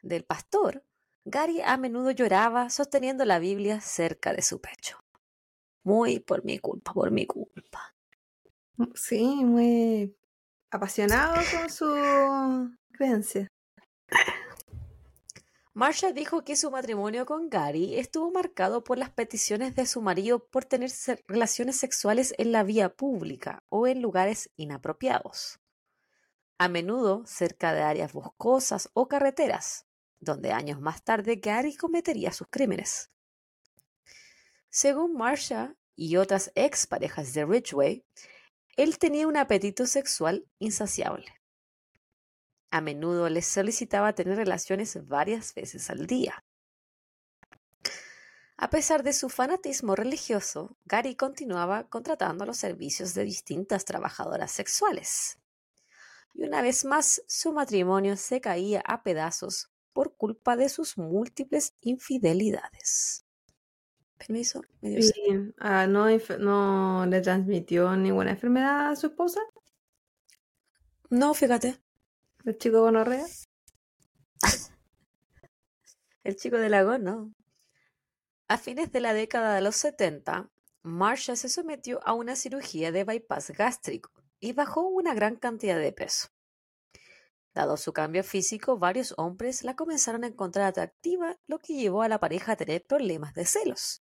[0.02, 0.84] del pastor,
[1.24, 4.98] Gary a menudo lloraba sosteniendo la Biblia cerca de su pecho.
[5.84, 7.55] Muy por mi culpa, por mi culpa.
[8.76, 10.16] Mm, sí, muy
[10.70, 13.48] apasionado con su creencia.
[15.72, 20.46] Marsha dijo que su matrimonio con Gary estuvo marcado por las peticiones de su marido
[20.46, 20.90] por tener
[21.28, 25.60] relaciones sexuales en la vía pública o en lugares inapropiados,
[26.56, 29.86] a menudo cerca de áreas boscosas o carreteras,
[30.18, 33.10] donde años más tarde Gary cometería sus crímenes.
[34.70, 38.02] Según Marsha y otras ex parejas de Ridgway,
[38.76, 41.26] él tenía un apetito sexual insaciable.
[42.70, 46.44] A menudo les solicitaba tener relaciones varias veces al día.
[48.58, 55.38] A pesar de su fanatismo religioso, Gary continuaba contratando los servicios de distintas trabajadoras sexuales.
[56.32, 61.74] Y una vez más, su matrimonio se caía a pedazos por culpa de sus múltiples
[61.80, 63.25] infidelidades.
[64.18, 64.62] Permiso.
[65.58, 66.06] Ah, no,
[66.38, 69.40] ¿No le transmitió ninguna enfermedad a su esposa?
[71.10, 71.78] No, fíjate.
[72.44, 73.26] ¿El chico gonorrea?
[76.24, 77.32] El chico de lago, no.
[78.48, 80.50] A fines de la década de los 70,
[80.82, 85.92] Marsha se sometió a una cirugía de bypass gástrico y bajó una gran cantidad de
[85.92, 86.28] peso.
[87.54, 92.08] Dado su cambio físico, varios hombres la comenzaron a encontrar atractiva, lo que llevó a
[92.08, 94.02] la pareja a tener problemas de celos.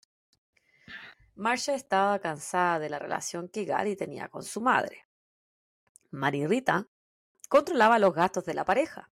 [1.40, 5.06] Marcia estaba cansada de la relación que Gary tenía con su madre.
[6.10, 6.86] Mary Rita
[7.48, 9.10] controlaba los gastos de la pareja,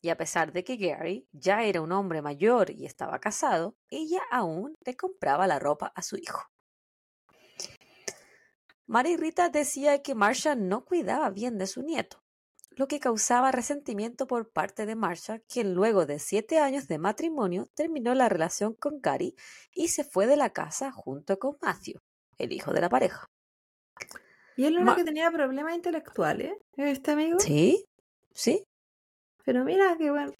[0.00, 4.22] y a pesar de que Gary ya era un hombre mayor y estaba casado, ella
[4.30, 6.48] aún le compraba la ropa a su hijo.
[8.86, 12.24] Mary Rita decía que Marcia no cuidaba bien de su nieto
[12.78, 17.66] lo que causaba resentimiento por parte de Marsha, quien luego de siete años de matrimonio
[17.74, 19.34] terminó la relación con Gary
[19.74, 21.98] y se fue de la casa junto con Matthew,
[22.38, 23.26] el hijo de la pareja.
[24.56, 27.40] ¿Y él era que tenía problemas intelectuales, este amigo?
[27.40, 27.84] Sí,
[28.32, 28.64] sí.
[29.44, 30.32] Pero mira, qué bueno.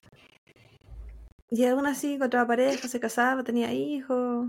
[1.50, 4.48] Y aún así, con otra pareja, se casaba, tenía hijos.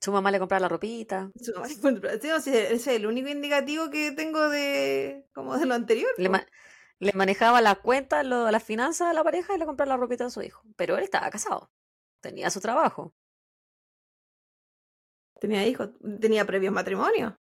[0.00, 1.30] Su mamá le compraba la ropita.
[1.40, 6.10] Su mamá ese es el único indicativo que tengo de como de lo anterior.
[6.18, 10.26] Le, manejaba la cuenta, lo, las finanzas de la pareja y le compraba la ropita
[10.26, 10.62] a su hijo.
[10.76, 11.70] Pero él estaba casado.
[12.20, 13.14] Tenía su trabajo.
[15.40, 15.90] Tenía hijos.
[16.20, 17.38] Tenía previo matrimonio.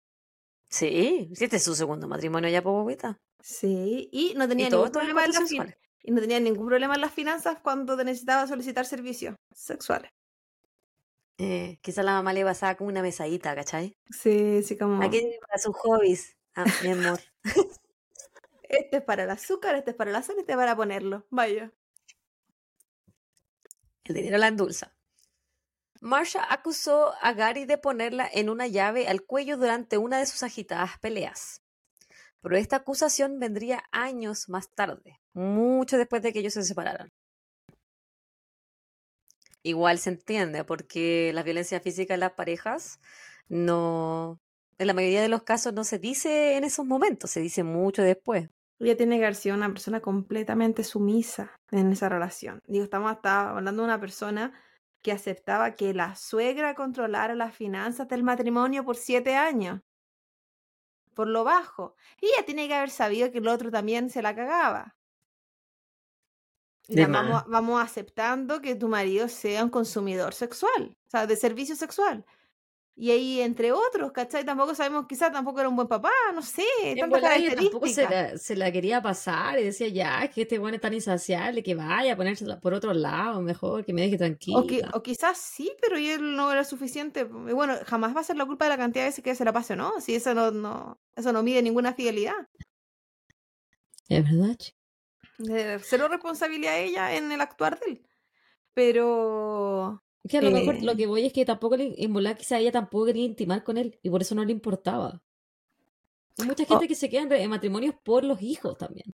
[0.69, 3.19] Sí, este es su segundo matrimonio ya, pobita.
[3.41, 5.51] Sí, y no tenía ningún problema en las
[6.01, 10.11] y no tenía ningún problema en las finanzas cuando necesitaba solicitar servicios sexuales.
[11.41, 13.95] Eh, quizá la mamá le pasaba como una mesadita, ¿cachai?
[14.09, 15.01] Sí, sí, como.
[15.01, 17.21] Aquí para sus hobbies, ah, mi amor.
[18.63, 21.25] este es para el azúcar, este es para la sal, este es para ponerlo.
[21.29, 21.71] Vaya.
[24.03, 24.93] El dinero la endulza.
[26.01, 30.43] Marsha acusó a Gary de ponerla en una llave al cuello durante una de sus
[30.43, 31.61] agitadas peleas.
[32.41, 37.13] Pero esta acusación vendría años más tarde, mucho después de que ellos se separaran
[39.63, 42.99] igual se entiende, porque la violencia física en las parejas
[43.47, 44.39] no,
[44.77, 48.01] en la mayoría de los casos no se dice en esos momentos, se dice mucho
[48.01, 48.49] después.
[48.79, 52.61] Ella tiene que haber sido una persona completamente sumisa en esa relación.
[52.65, 54.53] Digo, estamos hablando de una persona
[55.01, 59.81] que aceptaba que la suegra controlara las finanzas del matrimonio por siete años.
[61.13, 61.95] Por lo bajo.
[62.21, 64.95] Y ella tiene que haber sabido que el otro también se la cagaba
[67.47, 72.25] vamos, aceptando que tu marido sea un consumidor sexual, o sea, de servicio sexual.
[73.01, 74.43] Y ahí, entre otros, ¿cachai?
[74.43, 76.65] Tampoco sabemos, quizás tampoco era un buen papá, no sé,
[76.99, 78.11] tantas ella tampoco se características.
[78.33, 81.63] la, se la quería pasar y decía, ya, es que este bueno es tan insaciable
[81.63, 84.89] que vaya a ponerse por otro lado, mejor que me deje O, qui- tranquila.
[84.93, 87.21] o quizás sí, pero y él no era suficiente.
[87.21, 89.45] Y bueno, jamás va a ser la culpa de la cantidad de veces que se
[89.45, 89.93] la pase o no.
[90.01, 92.35] Si eso no, no, eso no mide ninguna fidelidad.
[94.09, 94.57] Es verdad.
[94.57, 94.71] che.
[95.47, 98.07] Eh, Cero responsabilidad de ella en el actuar de él.
[98.73, 102.35] Pero que a lo mejor lo eh, que voy es que tampoco le, en volada
[102.35, 105.21] quizá ella tampoco quería intimar con él y por eso no le importaba.
[106.37, 109.13] Hay mucha o- gente que se queda en, matrimonios por los hijos también.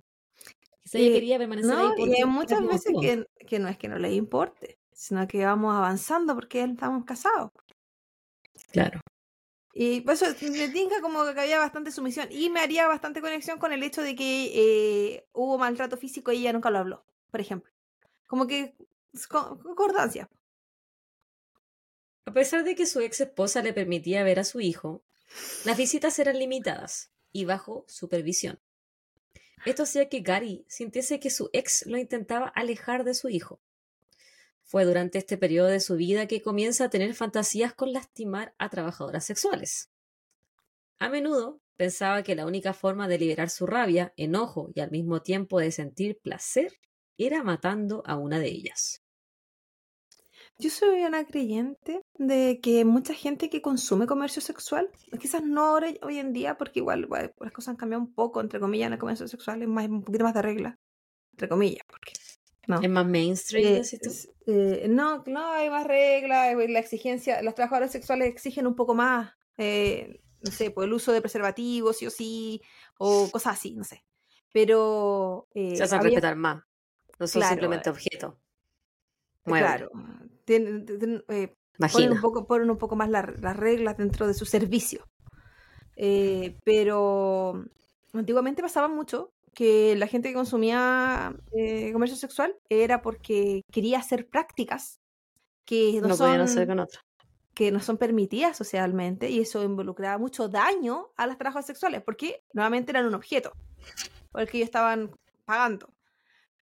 [0.82, 3.76] Quizá ella quería permanecer ahí no, por y hay muchas veces que, que no es
[3.78, 7.50] que no les importe, sino que vamos avanzando porque estamos casados.
[8.72, 9.00] Claro.
[9.74, 12.28] Y eso me tinca como que había bastante sumisión.
[12.30, 16.38] Y me haría bastante conexión con el hecho de que eh, hubo maltrato físico y
[16.38, 17.72] ella nunca lo habló, por ejemplo.
[18.26, 18.76] Como que
[19.28, 20.28] concordancia.
[22.24, 25.02] A pesar de que su ex esposa le permitía ver a su hijo,
[25.64, 28.60] las visitas eran limitadas y bajo supervisión.
[29.64, 33.60] Esto hacía que Gary sintiese que su ex lo intentaba alejar de su hijo.
[34.72, 38.70] Fue durante este periodo de su vida que comienza a tener fantasías con lastimar a
[38.70, 39.90] trabajadoras sexuales.
[40.98, 45.20] A menudo pensaba que la única forma de liberar su rabia, enojo y al mismo
[45.20, 46.72] tiempo de sentir placer
[47.18, 49.02] era matando a una de ellas.
[50.56, 54.88] Yo soy una creyente de que mucha gente que consume comercio sexual,
[55.20, 58.40] quizás no ahora, hoy en día, porque igual bueno, las cosas han cambiado un poco,
[58.40, 60.78] entre comillas, en el comercio sexual es más, un poquito más de regla,
[61.32, 61.84] entre comillas,
[62.66, 62.80] no.
[62.80, 64.10] ¿Es más mainstream, Eh, tú?
[64.46, 68.94] eh, no, no, hay más reglas, eh, la exigencia, las trabajadoras sexuales exigen un poco
[68.94, 72.62] más, eh, no sé, pues el uso de preservativos, sí o sí,
[72.98, 74.04] o cosas así, no sé.
[74.52, 76.62] Pero Se hacen había- respetar más.
[77.18, 78.34] No son Claro, simplemente objetos.
[79.44, 79.90] Claro,
[80.46, 81.54] eh,
[81.92, 85.08] ponen un poco, ponen un poco más la- las reglas dentro de su servicio.
[86.64, 87.64] Pero
[88.12, 94.28] antiguamente pasaba mucho que la gente que consumía eh, comercio sexual era porque quería hacer
[94.28, 95.00] prácticas
[95.64, 97.00] que no, No podían hacer con otra.
[97.54, 102.42] que no son permitidas socialmente y eso involucraba mucho daño a las trabajadoras sexuales porque
[102.52, 103.52] nuevamente eran un objeto
[104.30, 105.10] por el que ellos estaban
[105.44, 105.92] pagando.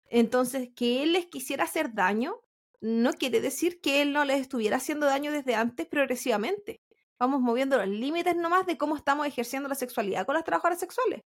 [0.09, 2.41] Entonces, que él les quisiera hacer daño
[2.81, 6.81] no quiere decir que él no les estuviera haciendo daño desde antes progresivamente.
[7.19, 11.23] Vamos moviendo los límites nomás de cómo estamos ejerciendo la sexualidad con las trabajadoras sexuales.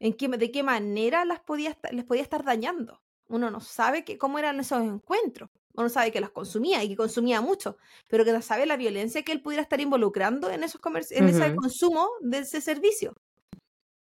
[0.00, 3.02] En qué, de qué manera las podía, les podía estar dañando.
[3.28, 5.50] Uno no sabe que, cómo eran esos encuentros.
[5.74, 7.76] Uno sabe que las consumía y que consumía mucho,
[8.08, 10.80] pero que no sabe la violencia que él pudiera estar involucrando en, esos
[11.10, 13.14] en ese consumo de ese servicio.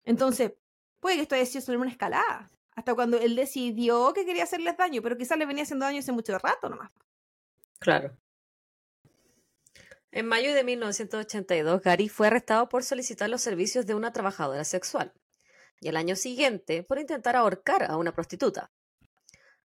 [0.03, 0.53] Entonces,
[0.99, 2.49] puede que esto haya sido solo una escalada.
[2.71, 6.13] Hasta cuando él decidió que quería hacerles daño, pero quizás les venía haciendo daño hace
[6.13, 6.91] mucho rato nomás.
[7.77, 8.17] Claro.
[10.11, 15.13] En mayo de 1982, Gary fue arrestado por solicitar los servicios de una trabajadora sexual
[15.79, 18.71] y el año siguiente por intentar ahorcar a una prostituta.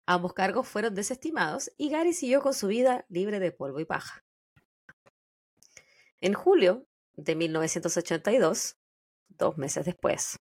[0.07, 4.23] Ambos cargos fueron desestimados y Gary siguió con su vida libre de polvo y paja.
[6.21, 6.87] En julio
[7.17, 8.77] de 1982,
[9.29, 10.39] dos meses después,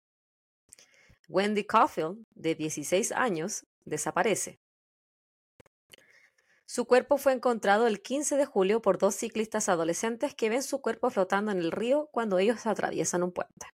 [1.29, 4.61] Wendy Caulfield, de 16 años, desaparece.
[6.66, 10.81] Su cuerpo fue encontrado el 15 de julio por dos ciclistas adolescentes que ven su
[10.81, 13.66] cuerpo flotando en el río cuando ellos atraviesan un puente.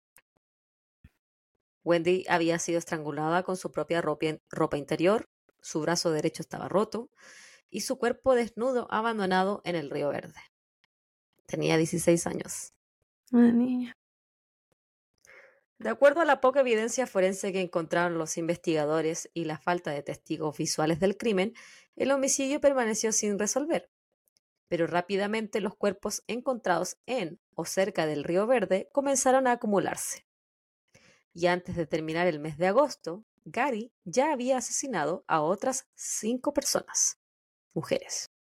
[1.87, 5.29] Wendy había sido estrangulada con su propia ropa, interior,
[5.61, 7.09] su brazo derecho estaba roto
[7.69, 10.41] y su cuerpo desnudo abandonado en el río Verde.
[11.45, 12.73] Tenía 16 años.
[13.31, 13.93] Una niña.
[15.79, 20.03] De acuerdo a la poca evidencia forense que encontraron los investigadores y la falta de
[20.03, 21.53] testigos visuales del crimen,
[21.95, 23.89] el homicidio permaneció sin resolver.
[24.67, 30.26] Pero rápidamente los cuerpos encontrados en o cerca del río Verde comenzaron a acumularse.
[31.37, 36.51] Y antes de terminar el mes de agosto, Gary ya había asesinado a otras cinco
[36.51, 37.19] personas,
[37.75, 38.31] mujeres.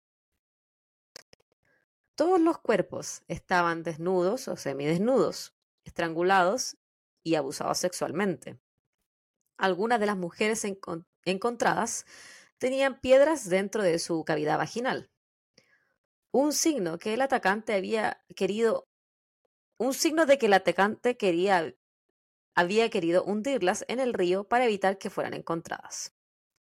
[2.15, 6.79] Todos los cuerpos estaban desnudos o semidesnudos, estrangulados
[7.23, 8.59] y abusados sexualmente.
[9.59, 12.07] Algunas de las mujeres encon encontradas
[12.57, 15.11] tenían piedras dentro de su cavidad vaginal.
[16.31, 18.89] Un signo que el atacante había querido,
[19.77, 21.77] un signo de que el atacante quería,
[22.57, 26.15] había querido hundirlas en el río para evitar que fueran encontradas.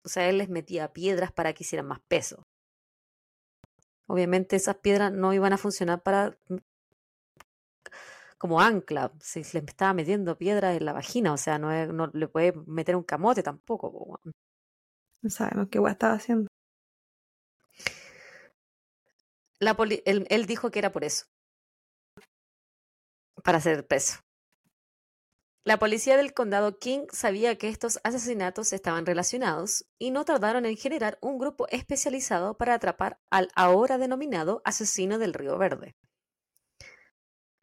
[0.03, 2.43] O sea, él les metía piedras para que hicieran más peso.
[4.07, 6.37] Obviamente esas piedras no iban a funcionar para
[8.37, 12.07] como ancla, si le estaba metiendo piedras en la vagina, o sea, no, es, no
[12.07, 13.91] le puede meter un camote tampoco.
[13.91, 14.19] po,
[15.23, 16.47] No sabemos qué guay estaba haciendo.
[19.59, 19.75] La
[20.05, 21.25] él, él, dijo que era por eso,
[23.43, 24.24] para ser preso.
[25.65, 30.77] La policía del condado King sabía que estos asesinatos estaban relacionados y no tardaron en
[30.77, 35.95] generar un grupo especializado para atrapar al ahora denominado asesino del Río Verde.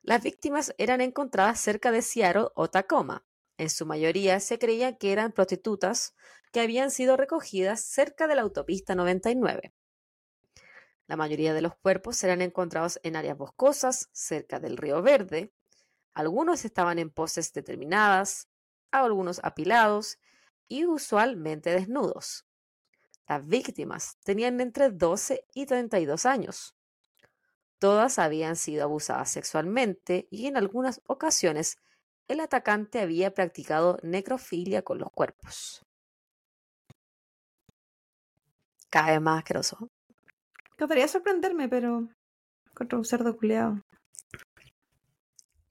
[0.03, 3.25] Las víctimas eran encontradas cerca de Seattle o Tacoma.
[3.57, 6.17] En su mayoría se creía que eran prostitutas
[6.51, 9.73] que habían sido recogidas cerca de la autopista 99.
[11.07, 15.53] La mayoría de los cuerpos eran encontrados en áreas boscosas, cerca del Río Verde,
[16.15, 18.49] algunos estaban en poses determinadas,
[18.91, 20.19] algunos apilados
[20.69, 22.47] y usualmente desnudos.
[23.29, 26.75] Las víctimas tenían entre 12 y 32 años.
[27.79, 31.79] Todas habían sido abusadas sexualmente y en algunas ocasiones
[32.29, 35.85] el atacante había practicado necrofilia con los cuerpos.
[38.91, 39.89] Cada vez más asqueroso.
[41.09, 42.09] Sorprenderme, pero
[42.75, 43.83] contra un cerdo culeado.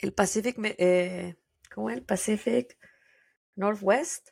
[0.01, 1.35] El Pacific, eh,
[1.73, 1.97] ¿cómo es?
[1.97, 2.75] El Pacific
[3.55, 4.29] Northwest.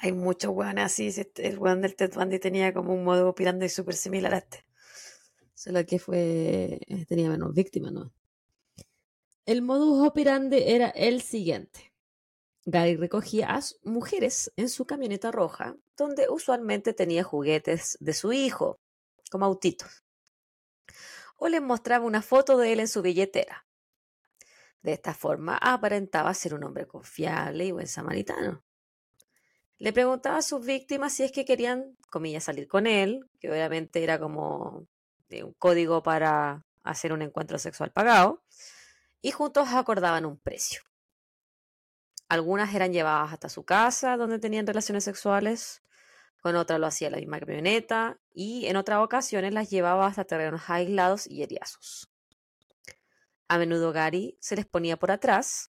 [0.00, 1.10] Hay muchos weones así.
[1.36, 4.64] El weón del Ted Bundy tenía como un modo y súper similar a este.
[5.52, 6.80] Solo que fue.
[6.86, 8.10] Eh, tenía menos víctimas, ¿no?
[9.44, 11.92] El modus operandi era el siguiente.
[12.64, 18.78] Gary recogía a mujeres en su camioneta roja, donde usualmente tenía juguetes de su hijo,
[19.30, 20.04] como autitos.
[21.36, 23.67] O les mostraba una foto de él en su billetera.
[24.82, 28.62] De esta forma aparentaba ser un hombre confiable y buen samaritano.
[29.78, 34.02] Le preguntaba a sus víctimas si es que querían, comillas, salir con él, que obviamente
[34.02, 34.86] era como
[35.30, 38.42] un código para hacer un encuentro sexual pagado,
[39.20, 40.82] y juntos acordaban un precio.
[42.28, 45.82] Algunas eran llevadas hasta su casa, donde tenían relaciones sexuales,
[46.40, 50.62] con otras lo hacía la misma camioneta, y en otras ocasiones las llevaba hasta terrenos
[50.68, 52.10] aislados y heriazos.
[53.48, 55.72] A menudo Gary se les ponía por atrás.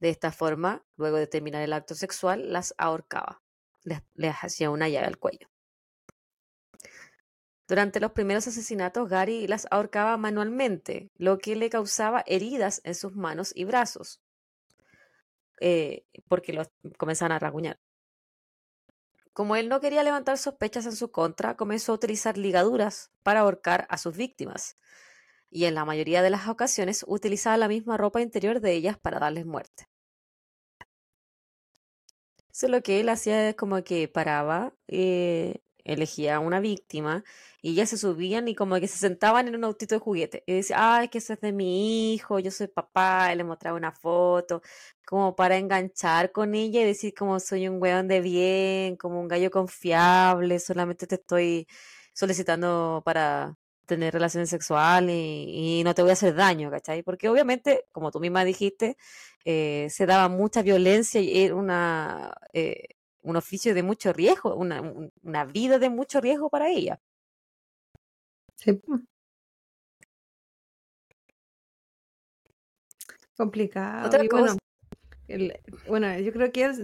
[0.00, 3.42] De esta forma, luego de terminar el acto sexual, las ahorcaba.
[3.82, 5.48] Les, hacía una llave al cuello.
[7.66, 13.14] Durante los primeros asesinatos, Gary las ahorcaba manualmente, lo que le causaba heridas en sus
[13.14, 14.22] manos y brazos,
[15.60, 17.78] eh, porque los comenzaban a raguñar.
[19.34, 23.86] Como él no quería levantar sospechas en su contra, comenzó a utilizar ligaduras para ahorcar
[23.90, 24.76] a sus víctimas,
[25.50, 29.18] y en la mayoría de las ocasiones utilizaba la misma ropa interior de ellas para
[29.18, 29.88] darles muerte.
[32.52, 37.24] Eso lo que él hacía es como que paraba, eh, elegía una víctima
[37.62, 40.54] y ellas se subían y como que se sentaban en un autito de juguete y
[40.54, 43.92] decía, ay, que eso es de mi hijo, yo soy papá, y le mostraba una
[43.92, 44.62] foto,
[45.06, 49.28] como para enganchar con ella y decir como soy un weón de bien, como un
[49.28, 51.66] gallo confiable, solamente te estoy
[52.14, 53.57] solicitando para
[53.88, 57.02] tener relaciones sexuales y, no te voy a hacer daño, ¿cachai?
[57.02, 58.96] Porque obviamente, como tú misma dijiste,
[59.44, 62.84] eh, se daba mucha violencia y era una, eh,
[63.22, 64.82] un oficio de mucho riesgo, una,
[65.22, 67.00] una, vida de mucho riesgo para ella.
[68.56, 68.80] Sí.
[73.36, 74.06] Complicado.
[74.06, 74.56] Otra cosa.
[75.88, 76.82] Bueno, yo creo que es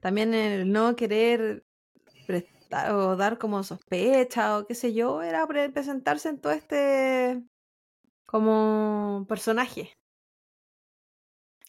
[0.00, 1.64] también el no querer
[2.94, 7.42] o dar como sospecha o qué sé yo, era presentarse en todo este
[8.26, 9.92] como personaje.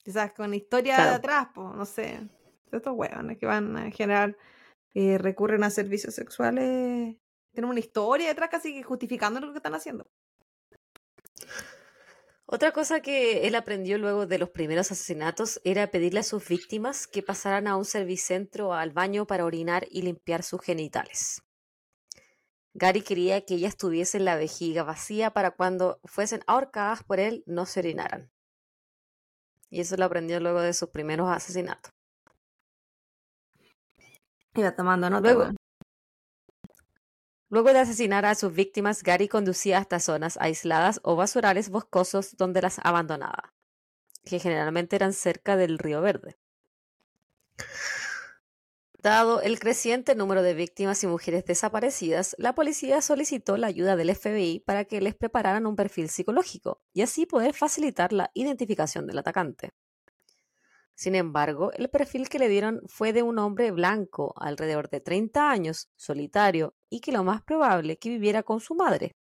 [0.04, 2.30] Quizás con historia de atrás, pues, no sé.
[2.72, 4.36] Estos huevones que van a generar,
[4.93, 7.18] eh, recurren a servicios sexuales,
[7.54, 10.08] tienen una historia detrás casi justificando lo que están haciendo.
[12.46, 17.08] Otra cosa que él aprendió luego de los primeros asesinatos era pedirle a sus víctimas
[17.08, 21.41] que pasaran a un servicentro al baño para orinar y limpiar sus genitales.
[22.74, 27.66] Gary quería que ellas tuviesen la vejiga vacía para cuando fuesen ahorcadas por él no
[27.66, 28.32] se orinaran.
[29.70, 31.91] Y eso lo aprendió luego de sus primeros asesinatos.
[34.56, 35.34] Iba tomando nota.
[35.34, 35.56] Luego,
[37.54, 42.64] Luego de asesinar a sus víctimas, Gary conducía hasta zonas aisladas o basurales boscosos donde
[42.64, 43.54] las abandonaba,
[44.26, 46.39] que generalmente eran cerca del río Verde.
[48.97, 54.16] Dado el creciente número de víctimas y mujeres desaparecidas, la policía solicitó la ayuda del
[54.16, 59.20] FBI para que les prepararan un perfil psicológico y así poder facilitar la identificación del
[59.20, 59.70] atacante.
[60.96, 65.50] Sin embargo, el perfil que le dieron fue de un hombre blanco, alrededor de 30
[65.50, 69.16] años, solitario y que lo más probable que viviera con su madre.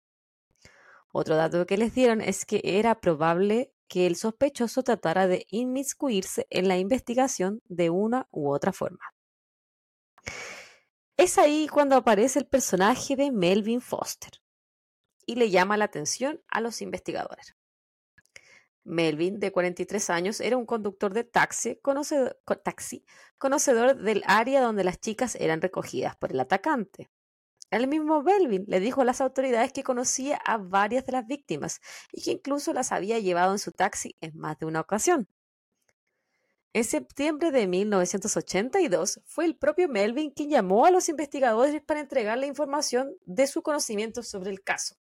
[1.13, 6.47] Otro dato que les dieron es que era probable que el sospechoso tratara de inmiscuirse
[6.51, 9.05] en la investigación de una u otra forma.
[11.17, 14.31] Es ahí cuando aparece el personaje de Melvin Foster
[15.27, 17.57] y le llama la atención a los investigadores.
[18.85, 23.05] Melvin, de 43 años, era un conductor de taxi conocedor, taxi,
[23.39, 27.11] conocedor del área donde las chicas eran recogidas por el atacante.
[27.71, 31.81] El mismo Melvin le dijo a las autoridades que conocía a varias de las víctimas
[32.13, 35.29] y que incluso las había llevado en su taxi en más de una ocasión.
[36.73, 42.39] En septiembre de 1982 fue el propio Melvin quien llamó a los investigadores para entregar
[42.39, 44.97] la información de su conocimiento sobre el caso.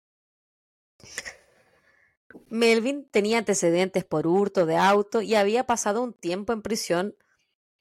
[2.49, 7.15] Melvin tenía antecedentes por hurto de auto y había pasado un tiempo en prisión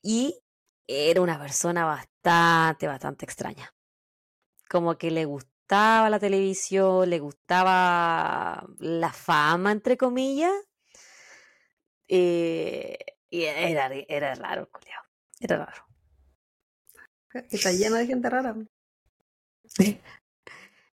[0.03, 0.41] y
[0.87, 3.75] era una persona bastante, bastante extraña.
[4.69, 10.53] Como que le gustaba la televisión, le gustaba la fama, entre comillas.
[12.09, 12.99] Eh,
[13.31, 14.69] y era, era raro,
[15.41, 15.87] Era raro.
[17.51, 18.55] Está lleno de gente rara.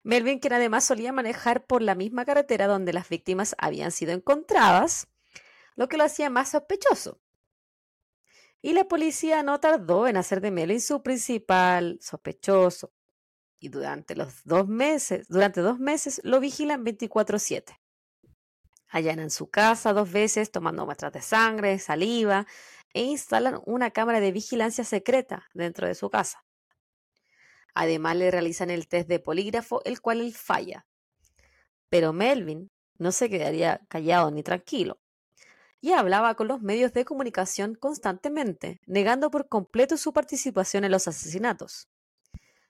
[0.03, 5.07] Melvin, quien además solía manejar por la misma carretera donde las víctimas habían sido encontradas,
[5.75, 7.19] lo que lo hacía más sospechoso.
[8.61, 12.93] Y la policía no tardó en hacer de Melvin su principal sospechoso.
[13.59, 17.79] Y durante los dos meses, durante dos meses lo vigilan 24/7
[18.91, 22.45] allanan su casa dos veces tomando muestras de sangre, saliva
[22.93, 26.43] e instalan una cámara de vigilancia secreta dentro de su casa.
[27.73, 30.85] Además le realizan el test de polígrafo, el cual él falla.
[31.89, 34.99] Pero Melvin no se quedaría callado ni tranquilo
[35.81, 41.07] y hablaba con los medios de comunicación constantemente, negando por completo su participación en los
[41.07, 41.89] asesinatos.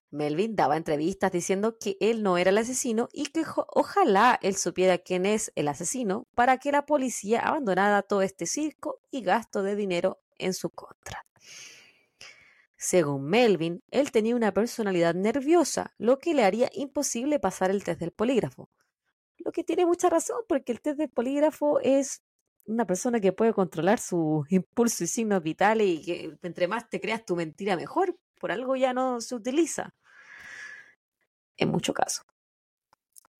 [0.10, 4.97] Melvin daba entrevistas diciendo que él no era el asesino y que ojalá él supiera
[4.97, 9.76] quién es el asesino para que la policía abandonara todo este circo y gasto de
[9.76, 11.26] dinero en su contra.
[12.84, 17.99] Según Melvin, él tenía una personalidad nerviosa, lo que le haría imposible pasar el test
[17.99, 18.71] del polígrafo.
[19.38, 22.23] Lo que tiene mucha razón, porque el test del polígrafo es
[22.65, 26.99] una persona que puede controlar sus impulsos y signos vitales y que entre más te
[26.99, 29.93] creas tu mentira mejor, por algo ya no se utiliza
[31.57, 32.25] en muchos casos.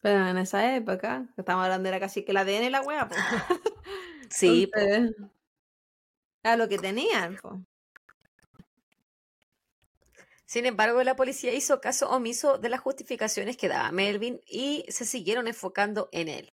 [0.02, 3.08] Pero en esa época, que estamos hablando era casi que la ADN y la wea,
[3.08, 3.20] pues.
[4.30, 4.70] sí,
[6.44, 7.40] era lo que tenían,
[10.52, 15.06] Sin embargo, la policía hizo caso omiso de las justificaciones que daba Melvin y se
[15.06, 16.52] siguieron enfocando en él.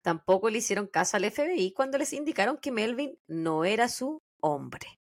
[0.00, 4.98] Tampoco le hicieron caso al FBI cuando les indicaron que Melvin no era su hombre.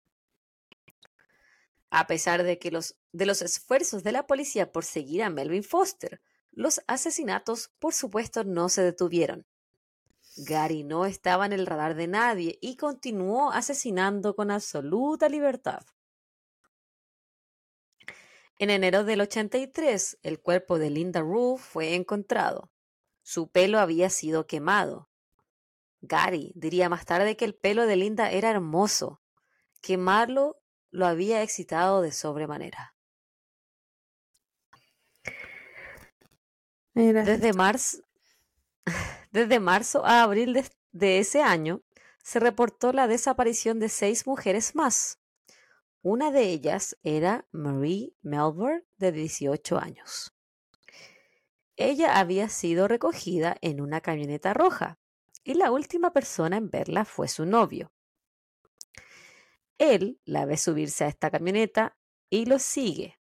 [1.89, 5.63] A pesar de que los, de los esfuerzos de la policía por seguir a Melvin
[5.63, 6.21] Foster,
[6.51, 9.47] los asesinatos, por supuesto, no se detuvieron.
[10.37, 15.85] Gary no estaba en el radar de nadie y continuó asesinando con absoluta libertad.
[18.61, 22.73] En enero del 83, el cuerpo de Linda Rule fue encontrado.
[23.23, 25.09] Su pelo había sido quemado.
[26.01, 29.23] Gary diría más tarde que el pelo de Linda era hermoso.
[29.81, 32.97] Quemarlo lo había excitado de sobremanera.
[36.95, 37.99] Desde marzo,
[39.31, 41.83] desde marzo a abril de, de ese año
[42.25, 45.21] se reportó la desaparición de seis mujeres más.
[46.11, 50.35] Una de ellas era Marie Melbourne, de 18 años.
[51.77, 54.99] Ella había sido recogida en una camioneta roja
[55.45, 57.93] y la última persona en verla fue su novio.
[59.77, 61.99] Él la ve subirse a esta camioneta
[62.31, 63.21] y los sigue,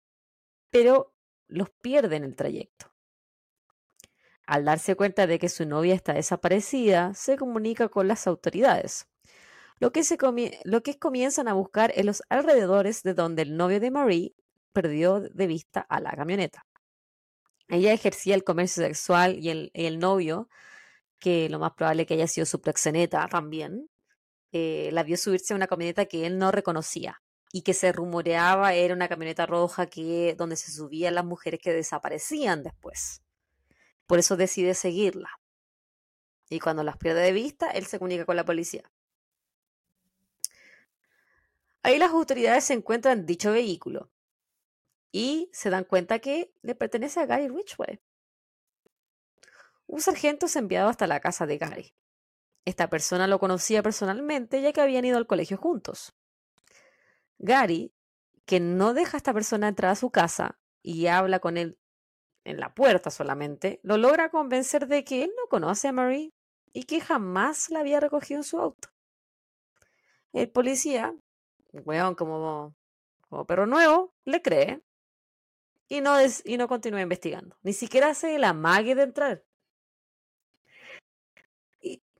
[0.69, 1.13] pero
[1.49, 2.93] los pierde en el trayecto.
[4.47, 9.08] Al darse cuenta de que su novia está desaparecida, se comunica con las autoridades,
[9.79, 14.35] lo que, se comienzan a buscar en los alrededores de donde el novio de Marie
[14.73, 16.65] perdió de vista a la camioneta.
[17.69, 20.49] Ella ejercía el comercio sexual y el, el novio,
[21.19, 23.89] que lo más probable que haya sido su proxeneta también,
[24.51, 27.21] eh, la vio subirse a una camioneta que él no reconocía
[27.51, 31.73] y que se rumoreaba era una camioneta roja que donde se subían las mujeres que
[31.73, 33.21] desaparecían después.
[34.07, 35.29] Por eso decide seguirla.
[36.49, 38.89] Y cuando las pierde de vista, él se comunica con la policía.
[41.83, 44.11] Ahí las autoridades se encuentran dicho vehículo
[45.11, 48.01] y se dan cuenta que le pertenece a Gary Richway.
[49.87, 51.95] Un sargento es enviado hasta la casa de Gary.
[52.65, 56.13] Esta persona lo conocía personalmente ya que habían ido al colegio juntos.
[57.39, 57.93] Gary,
[58.45, 61.79] que no deja a esta persona entrar a su casa y habla con él
[62.43, 66.33] en la puerta solamente, lo logra convencer de que él no conoce a Marie
[66.73, 68.89] y que jamás la había recogido en su auto.
[70.33, 71.15] El policía,
[71.73, 72.75] weón, como,
[73.29, 74.81] como perro nuevo, le cree
[75.87, 76.15] y no,
[76.45, 77.57] y no continúa investigando.
[77.63, 79.43] Ni siquiera hace la mague de entrar.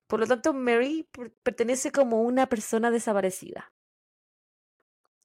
[0.08, 1.08] Por lo tanto, Mary
[1.44, 3.72] pertenece como una persona desaparecida.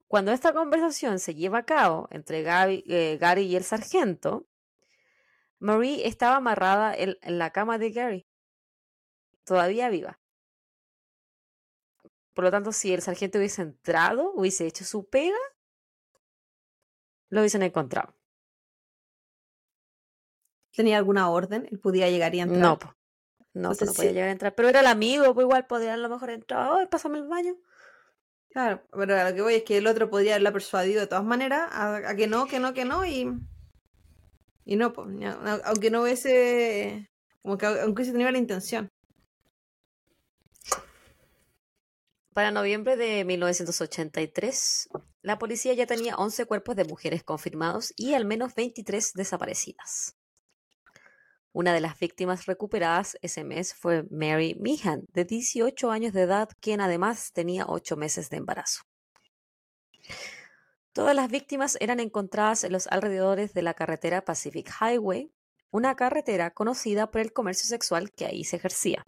[0.07, 4.45] Cuando esta conversación se lleva a cabo entre eh, Gary y el sargento,
[5.57, 8.27] Marie estaba amarrada en, la cama de Gary,
[9.43, 10.19] todavía viva.
[12.35, 15.37] Por lo tanto, si el sargento hubiese entrado, hubiese hecho su pega,
[17.29, 18.13] lo hubiesen encontrado.
[20.75, 21.67] ¿Tenía alguna orden?
[21.71, 22.61] ¿Él podía llegar y entrar?
[22.61, 22.77] No,
[23.53, 24.53] no, no podía llegar a entrar.
[24.53, 26.69] Pero era el amigo, pues igual podía a lo mejor entrar.
[26.71, 27.55] ¡Ay, pásame el baño!
[28.49, 31.69] Claro, pero lo que voy es que el otro podría haberla persuadido de todas maneras
[31.71, 33.29] a, a que no, que no, que no, y
[34.65, 35.07] y no, pues,
[35.63, 37.07] aunque no hubiese,
[37.43, 38.89] como que aunque se tenía la intención.
[42.35, 44.89] Para noviembre de 1983,
[45.21, 50.17] la policía ya tenía 11 cuerpos de mujeres confirmados y al menos 23 desaparecidas.
[51.53, 56.49] Una de las víctimas recuperadas ese mes fue Mary Meehan, de 18 años de edad,
[56.59, 58.81] quien además tenía 8 meses de embarazo.
[60.91, 65.31] Todas las víctimas eran encontradas en los alrededores de la carretera Pacific Highway,
[65.71, 69.05] una carretera conocida por el comercio sexual que ahí se ejercía.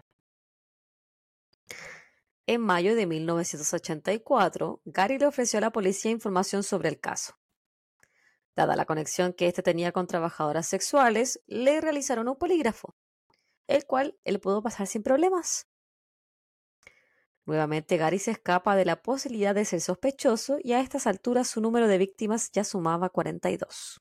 [2.50, 7.38] En mayo de 1984, Gary le ofreció a la policía información sobre el caso.
[8.56, 12.96] Dada la conexión que éste tenía con trabajadoras sexuales, le realizaron un polígrafo,
[13.66, 15.68] el cual él pudo pasar sin problemas.
[17.44, 21.60] Nuevamente Gary se escapa de la posibilidad de ser sospechoso y a estas alturas su
[21.60, 24.00] número de víctimas ya sumaba 42.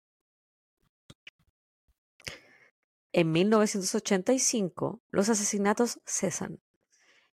[3.11, 6.61] En 1985, los asesinatos cesan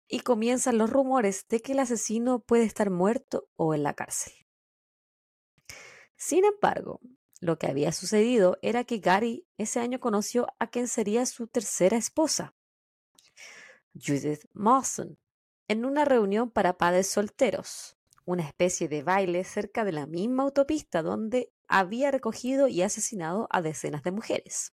[0.08, 4.32] y comienzan los rumores de que el asesino puede estar muerto o en la cárcel.
[6.16, 7.00] Sin embargo,
[7.40, 11.96] lo que había sucedido era que Gary ese año conoció a quien sería su tercera
[11.96, 12.54] esposa,
[13.94, 15.18] Judith Mawson,
[15.68, 21.02] en una reunión para padres solteros, una especie de baile cerca de la misma autopista
[21.02, 24.72] donde había recogido y asesinado a decenas de mujeres.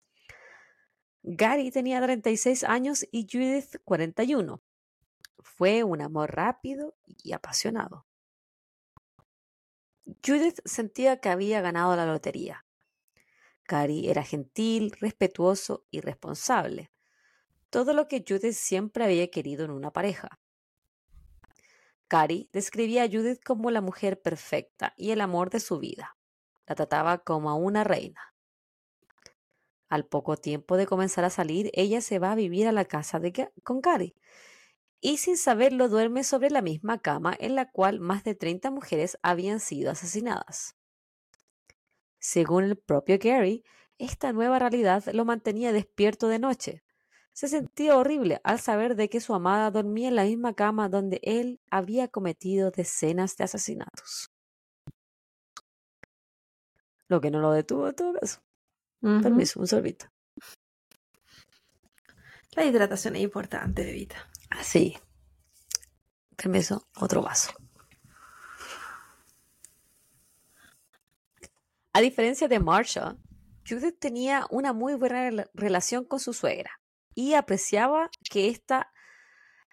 [1.23, 4.61] Gary tenía 36 años y Judith 41.
[5.39, 8.05] Fue un amor rápido y apasionado.
[10.25, 12.65] Judith sentía que había ganado la lotería.
[13.67, 16.91] Gary era gentil, respetuoso y responsable.
[17.69, 20.39] Todo lo que Judith siempre había querido en una pareja.
[22.07, 26.15] Cari describía a Judith como la mujer perfecta y el amor de su vida.
[26.65, 28.33] La trataba como a una reina.
[29.89, 33.19] Al poco tiempo de comenzar a salir, ella se va a vivir a la casa
[33.19, 34.15] de, con Cari
[34.99, 39.17] y sin saberlo duerme sobre la misma cama en la cual más de 30 mujeres
[39.21, 40.75] habían sido asesinadas.
[42.19, 43.63] Según el propio Gary,
[43.97, 46.83] esta nueva realidad lo mantenía despierto de noche,
[47.37, 51.19] se sentía horrible al saber de que su amada dormía en la misma cama donde
[51.21, 54.31] él había cometido decenas de asesinatos.
[57.07, 58.41] Lo que no lo detuvo en todo caso.
[59.01, 60.07] Permiso, un sorbito.
[62.55, 64.27] La hidratación es importante, bebita.
[64.49, 64.97] Así.
[66.35, 67.51] Permiso, otro vaso.
[71.93, 73.17] A diferencia de Marsha,
[73.67, 76.79] Judith tenía una muy buena relación con su suegra
[77.15, 78.91] y apreciaba que ésta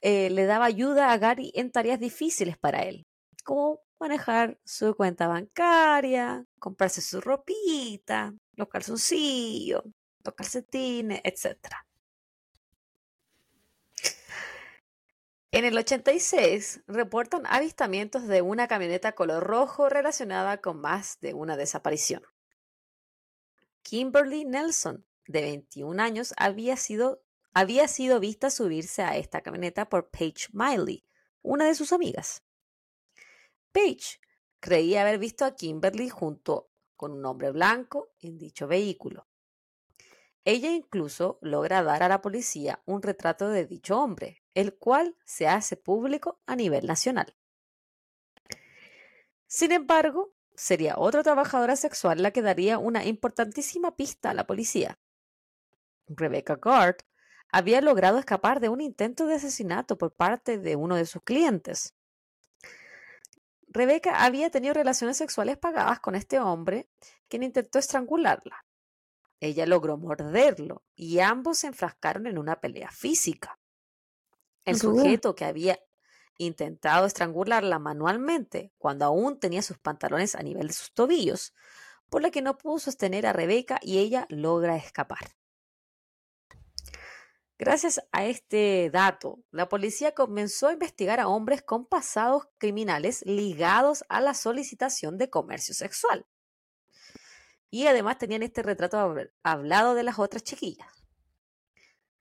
[0.01, 3.07] eh, le daba ayuda a Gary en tareas difíciles para él,
[3.45, 9.83] como manejar su cuenta bancaria, comprarse su ropita, los calzoncillos,
[10.25, 11.59] los calcetines, etc.
[15.55, 21.57] En el 86 reportan avistamientos de una camioneta color rojo relacionada con más de una
[21.57, 22.25] desaparición.
[23.83, 30.11] Kimberly Nelson, de 21 años, había sido había sido vista subirse a esta camioneta por
[30.11, 31.05] Paige Miley,
[31.41, 32.43] una de sus amigas.
[33.71, 34.19] Paige
[34.59, 39.29] creía haber visto a Kimberly junto con un hombre blanco en dicho vehículo.
[40.45, 45.49] Ella incluso logra dar a la policía un retrato de dicho hombre, el cual se
[45.49, 47.37] hace público a nivel nacional.
[49.47, 54.99] Sin embargo, sería otra trabajadora sexual la que daría una importantísima pista a la policía.
[56.07, 56.97] Rebecca Gard
[57.51, 61.95] había logrado escapar de un intento de asesinato por parte de uno de sus clientes.
[63.69, 66.89] Rebeca había tenido relaciones sexuales pagadas con este hombre,
[67.29, 68.65] quien intentó estrangularla.
[69.41, 73.59] Ella logró morderlo y ambos se enfrascaron en una pelea física.
[74.65, 75.79] El sujeto que había
[76.39, 81.55] intentado estrangularla manualmente cuando aún tenía sus pantalones a nivel de sus tobillos,
[82.09, 85.35] por lo que no pudo sostener a Rebeca y ella logra escapar.
[87.57, 94.05] Gracias a este dato, la policía comenzó a investigar a hombres con pasados criminales ligados
[94.09, 96.27] a la solicitación de comercio sexual.
[97.71, 101.04] Y además tenían este retrato hablado de las otras chiquillas.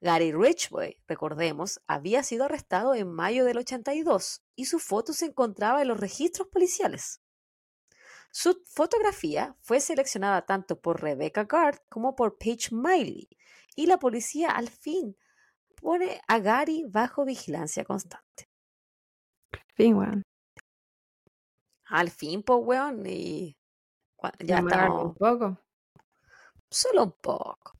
[0.03, 5.81] Gary Richway, recordemos, había sido arrestado en mayo del 82 y su foto se encontraba
[5.81, 7.21] en los registros policiales.
[8.29, 13.29] Su fotografía fue seleccionada tanto por Rebecca Gard como por Paige Miley
[13.77, 15.15] y la policía al fin
[15.81, 18.49] pone a Gary bajo vigilancia constante.
[19.73, 20.23] Fin, weón.
[21.85, 23.55] Al fin, pues, weón, y
[24.39, 24.61] ya.
[24.61, 25.61] Un poco.
[26.69, 27.71] Solo un poco.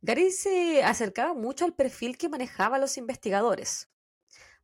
[0.00, 3.88] Gary se acercaba mucho al perfil que manejaba los investigadores.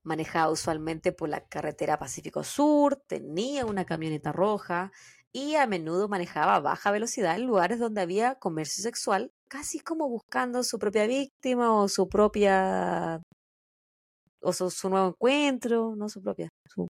[0.02, 4.92] Manejaba usualmente por la carretera Pacífico Sur, tenía una camioneta roja
[5.32, 10.08] y a menudo manejaba a baja velocidad en lugares donde había comercio sexual casi como
[10.08, 13.20] buscando su propia víctima o su propia
[14.40, 16.86] o su, nuevo encuentro, no su propia, su,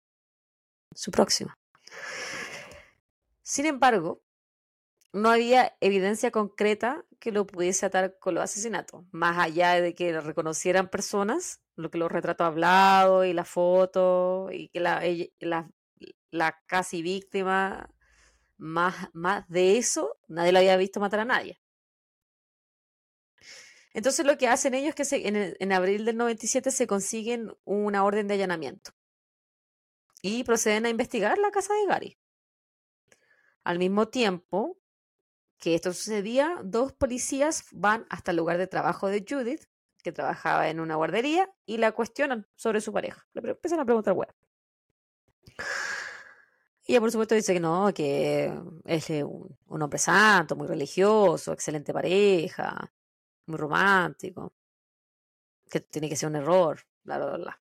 [0.96, 1.54] su próxima.
[3.44, 4.22] Sin embargo,
[5.14, 10.20] no había evidencia concreta que lo pudiese atar con los asesinatos, más allá de que
[10.22, 15.02] reconocieran personas, lo que los retratos hablados y la foto y que la,
[15.40, 15.70] la,
[16.32, 17.94] la casi víctima,
[18.58, 21.60] más, más de eso, nadie lo había visto matar a nadie.
[23.94, 25.28] Entonces lo que hacen ellos es que
[25.60, 28.92] en, abril del 97 se consiguen una orden de allanamiento
[30.22, 32.18] y proceden a investigar la casa de Gary.
[33.64, 34.81] Al mismo tiempo
[35.62, 39.66] que esto sucedía, dos policías van hasta el lugar de trabajo de Judith,
[40.04, 43.28] que trabajaba en una guardería, y la cuestionan sobre su pareja.
[43.34, 44.34] Le empiezan a preguntar, bueno.
[46.88, 48.52] Y ella, por supuesto, dice que no, que
[48.86, 52.92] es un, un hombre santo, muy religioso, excelente pareja,
[53.46, 54.54] muy romántico,
[55.70, 57.62] que tiene que ser un error, bla, bla, bla.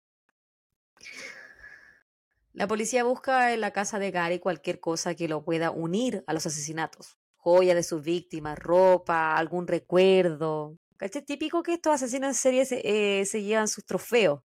[2.54, 6.32] La policía busca en la casa de Gary cualquier cosa que lo pueda unir a
[6.32, 7.16] los asesinatos.
[7.44, 10.78] Joya de sus víctimas, ropa, algún recuerdo.
[10.98, 14.40] Es típico que estos asesinos en serie se, eh, llevan sus trofeos.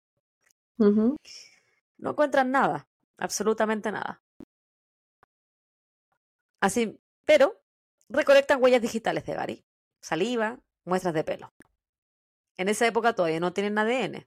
[1.98, 2.88] No encuentran nada,
[3.18, 4.22] absolutamente nada.
[6.58, 7.60] Así, pero
[8.08, 9.64] recolectan huellas digitales de Gary.
[10.00, 11.52] Saliva, muestras de pelo.
[12.56, 14.26] En esa época todavía no tienen ADN.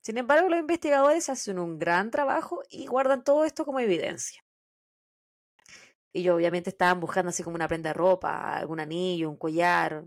[0.00, 4.44] Sin embargo, los investigadores hacen un gran trabajo y guardan todo esto como evidencia.
[6.18, 10.04] Y ellos obviamente estaban buscando así como una prenda de ropa, algún anillo, un collar.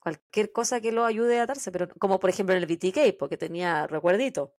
[0.00, 3.36] Cualquier cosa que lo ayude a atarse, pero como por ejemplo en el BTK, porque
[3.36, 4.54] tenía recuerdito.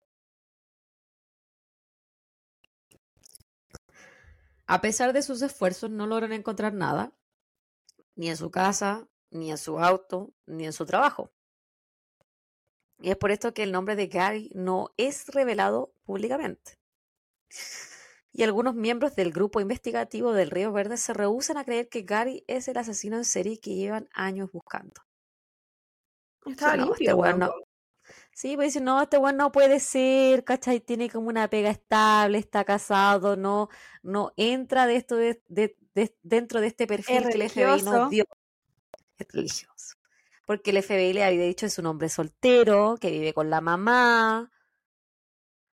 [4.65, 7.13] A pesar de sus esfuerzos, no logran encontrar nada,
[8.15, 11.33] ni en su casa, ni en su auto, ni en su trabajo.
[12.99, 16.79] Y es por esto que el nombre de Gary no es revelado públicamente.
[18.33, 22.43] Y algunos miembros del grupo investigativo del Río Verde se rehusan a creer que Gary
[22.47, 25.01] es el asesino en serie que llevan años buscando.
[26.45, 27.45] Está limpio, este
[28.33, 30.79] Sí, pues dicen, no, este weón no puede ser, ¿cachai?
[30.79, 33.69] Tiene como una pega estable, está casado, no,
[34.01, 35.41] no entra de esto de,
[36.23, 38.25] dentro de este perfil que el FBI nos dio
[39.17, 39.97] religioso.
[40.45, 44.51] Porque el FBI le había dicho es un hombre soltero, que vive con la mamá,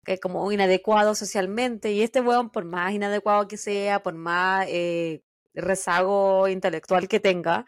[0.06, 1.92] que es como inadecuado socialmente.
[1.92, 5.22] Y este weón, por más inadecuado que sea, por más eh,
[5.54, 7.66] rezago intelectual que tenga,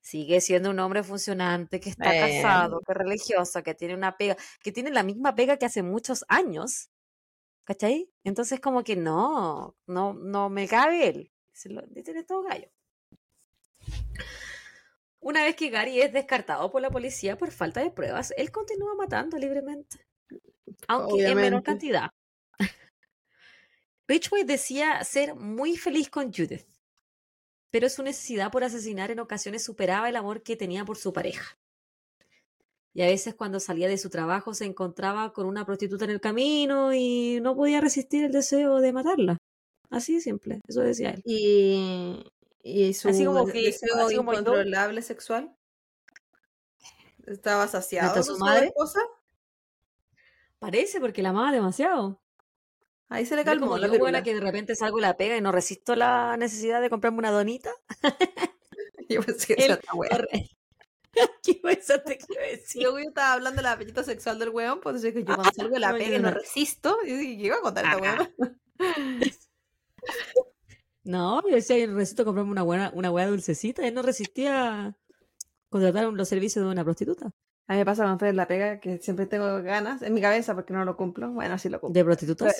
[0.00, 4.36] sigue siendo un hombre funcionante, que está casado, que es religioso, que tiene una pega,
[4.62, 6.90] que tiene la misma pega que hace muchos años.
[7.64, 8.10] ¿Cachai?
[8.24, 11.32] Entonces como que no, no, no me cabe él.
[11.52, 12.68] Se lo dicen todo gallo.
[15.20, 18.94] Una vez que Gary es descartado por la policía por falta de pruebas, él continúa
[18.94, 20.07] matando libremente,
[20.86, 22.10] aunque en menor cantidad.
[24.08, 26.66] Ridgway decía ser muy feliz con Judith,
[27.70, 31.58] pero su necesidad por asesinar en ocasiones superaba el amor que tenía por su pareja.
[32.94, 36.20] Y a veces cuando salía de su trabajo se encontraba con una prostituta en el
[36.20, 39.36] camino y no podía resistir el deseo de matarla.
[39.90, 41.22] Así de simple, eso decía él.
[41.24, 42.24] Y,
[42.62, 45.54] ¿Y su así como que, deseo incontrolable sexual?
[47.26, 48.66] ¿Estaba saciado de su madre?
[48.66, 49.00] esposa?
[50.58, 52.20] Parece, porque la amaba demasiado.
[53.08, 55.40] Ahí se le calmó como la yo, buena que de repente salgo la pega y
[55.40, 57.70] no resisto la necesidad de comprarme una donita.
[59.08, 60.24] yo pensé que buena.
[61.42, 62.82] ¿Qué te quiero decir?
[62.82, 65.80] Yo estaba hablando del apetito sexual del weón, pues decir que yo cuando salgo de
[65.80, 68.34] la pega y no resisto, yo dije, ¿qué iba a contar esta weón?
[71.02, 73.86] No, yo decía, yo necesito comprarme una buena, una hueá dulcecita.
[73.86, 74.94] Él no resistía
[75.68, 77.30] Contrataron los servicios de una prostituta.
[77.68, 80.20] A mí me pasa cuando estoy en la pega que siempre tengo ganas en mi
[80.20, 81.30] cabeza porque no lo cumplo.
[81.30, 81.94] Bueno, sí lo cumplo.
[81.98, 82.56] ¿De prostitutas?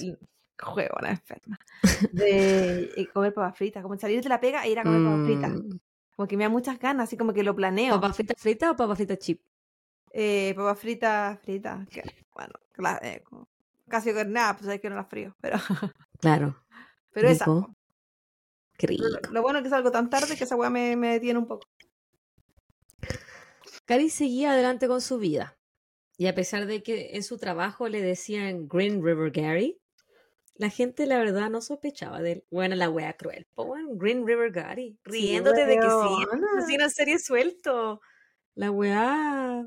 [0.60, 1.58] Juego, una enferma.
[2.12, 5.50] De comer papas fritas, como salir de la pega e ir a comer papas fritas.
[5.52, 5.78] Mm,
[6.16, 7.94] Como que me da muchas ganas, así como que lo planeo.
[7.94, 9.40] ¿Papas fritas fritas o papas fritas chip?
[10.12, 11.86] Eh, papas fritas, fritas.
[11.88, 12.02] que,
[12.34, 13.22] bueno, cla- eh,
[13.88, 15.34] casi con nada, pues hay que no las frío.
[15.40, 15.56] Pero,
[16.20, 16.56] Claro.
[17.12, 17.44] pero esa.
[17.46, 17.74] Rico.
[18.76, 19.04] Qué rico.
[19.08, 21.46] Lo, lo bueno es que salgo tan tarde que esa weá me, me detiene un
[21.46, 21.66] poco.
[23.88, 25.58] Gary seguía adelante con su vida.
[26.18, 29.80] Y a pesar de que en su trabajo le decían Green River Gary,
[30.56, 32.44] la gente la verdad no sospechaba de él.
[32.50, 33.46] Bueno, la wea cruel.
[33.94, 34.98] Green River Gary.
[35.04, 38.00] Riéndote de que sí, así una serie suelto.
[38.54, 39.66] La wea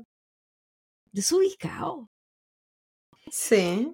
[1.10, 2.08] desubicado.
[3.28, 3.92] Sí.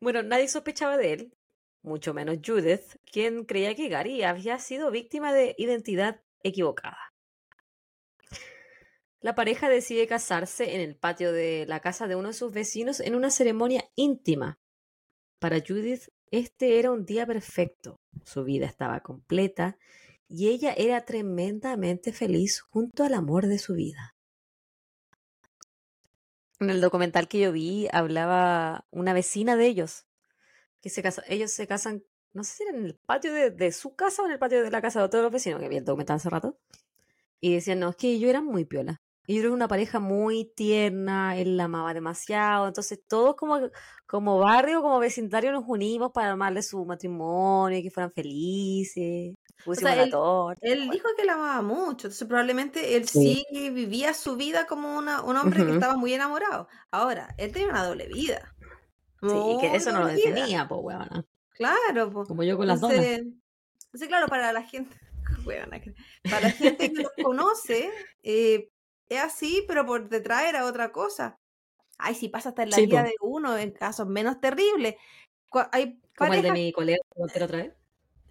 [0.00, 1.38] Bueno, nadie sospechaba de él,
[1.82, 7.07] mucho menos Judith, quien creía que Gary había sido víctima de identidad equivocada.
[9.20, 13.00] La pareja decide casarse en el patio de la casa de uno de sus vecinos
[13.00, 14.60] en una ceremonia íntima.
[15.40, 18.00] Para Judith, este era un día perfecto.
[18.24, 19.76] Su vida estaba completa
[20.28, 24.14] y ella era tremendamente feliz junto al amor de su vida.
[26.60, 30.06] En el documental que yo vi hablaba una vecina de ellos,
[30.80, 33.94] que se casa, ellos se casan, no sé si era en el patio de, su
[33.94, 35.84] casa o en el patio de la casa de de los vecinos, que vi el
[35.84, 36.58] documental hace rato,
[37.40, 39.00] y decían, no, es que ellos eran muy piola.
[39.28, 43.60] Ellos eran una pareja muy tierna, él la amaba demasiado, entonces todos como,
[44.06, 49.94] como barrio, como vecindario nos unimos para armarle su matrimonio, y que fueran felices, pusimos
[49.94, 50.60] la él- torta.
[50.66, 53.70] Él dijo que la amaba mucho, entonces probablemente él sí, Sí.
[53.70, 56.66] vivía su vida como una, un hombre que estaba muy enamorado.
[56.90, 58.54] Ahora, él tenía una doble vida.
[59.20, 61.24] Sí, que eso no lo detenía, pues, weona.
[61.54, 62.28] Claro, pues.
[62.28, 62.96] Como yo con las donas.
[62.98, 63.26] Entonces,
[63.86, 64.96] entonces, claro, para la gente,
[65.46, 67.90] huevona, que- para la gente que los conoce,
[68.22, 68.70] eh,
[69.08, 71.36] es así, pero por detrás era otra cosa.
[71.98, 73.04] Ay, si pasa hasta en la Sí, vida po.
[73.04, 74.96] de uno, en casos menos terribles.
[76.16, 77.72] Como el de mi colega que la otra vez.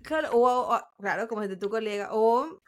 [0.03, 2.59] claro, o, o- claro, como el de tu colega, o,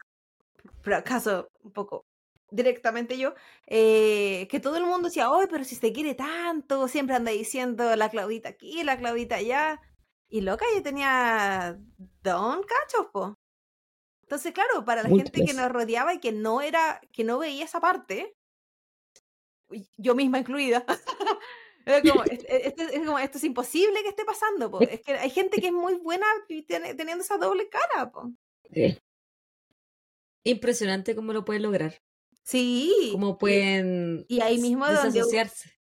[0.82, 2.06] pero acaso un poco
[2.50, 3.34] directamente yo,
[3.66, 7.96] eh, que todo el mundo decía, oye, pero si se quiere tanto, siempre anda diciendo
[7.96, 9.80] la Claudita aquí, la Claudita allá.
[10.28, 11.78] Y loca, yo tenía
[12.22, 13.34] don cachos, po.
[14.30, 17.64] Entonces, claro, para la gente que nos rodeaba y que no era, que no veía
[17.64, 18.36] esa parte,
[19.96, 20.84] yo misma incluida,
[21.84, 24.80] era como, es, es- es- es como, esto es imposible que esté pasando, po.
[24.82, 26.26] Es que hay gente que es muy buena
[26.96, 28.30] teniendo esa doble cara, po.
[28.72, 28.96] Sí.
[30.44, 32.00] Impresionante cómo lo pueden lograr.
[32.44, 33.08] Sí.
[33.10, 35.72] Cómo y- pueden y ahí mismo donde- desasociarse.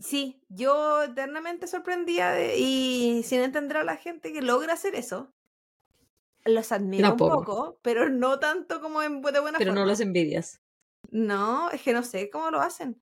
[0.00, 5.32] Sí, yo eternamente sorprendía de- y sin entender a la gente que logra hacer eso.
[6.54, 10.60] Los admiro un poco, pero no tanto como en, de buena Pero no los envidias.
[11.10, 13.00] No, es que no sé cómo lo hacen.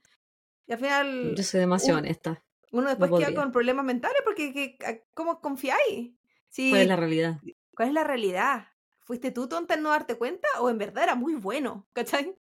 [0.66, 2.42] Y al final Yo soy demasiado un- honesta.
[2.72, 3.40] uno después queda podría.
[3.40, 6.12] con problemas mentales porque que- ¿cómo confiáis?
[6.48, 7.36] Si, ¿Cuál es la realidad?
[7.74, 8.68] ¿Cuál es la realidad?
[9.00, 11.86] ¿Fuiste tú tonta en no darte cuenta o en verdad era muy bueno?
[11.92, 12.36] ¿Cachai?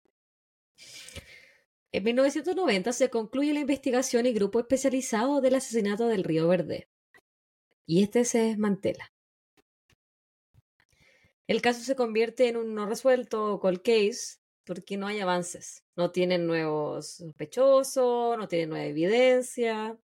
[1.92, 6.88] En 1990 se concluye la investigación y grupo especializado del asesinato del Río Verde.
[7.86, 9.12] Y este se desmantela.
[11.50, 15.82] El caso se convierte en un no resuelto cold case porque no hay avances.
[15.96, 19.98] No tienen nuevos sospechosos, no tienen nueva evidencia.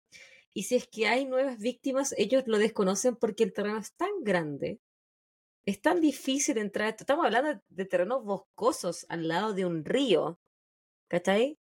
[0.54, 4.08] Y si es que hay nuevas víctimas, ellos lo desconocen porque el terreno es tan
[4.22, 4.80] grande.
[5.66, 6.96] Es tan difícil entrar.
[6.98, 10.38] Estamos hablando de terrenos boscosos al lado de un río.
[11.08, 11.58] ¿Cachai?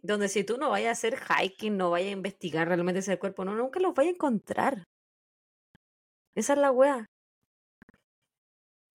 [0.00, 3.44] Donde si tú no vayas a hacer hiking, no vayas a investigar realmente ese cuerpo,
[3.44, 4.84] no, nunca los vayas a encontrar.
[6.34, 7.09] Esa es la wea.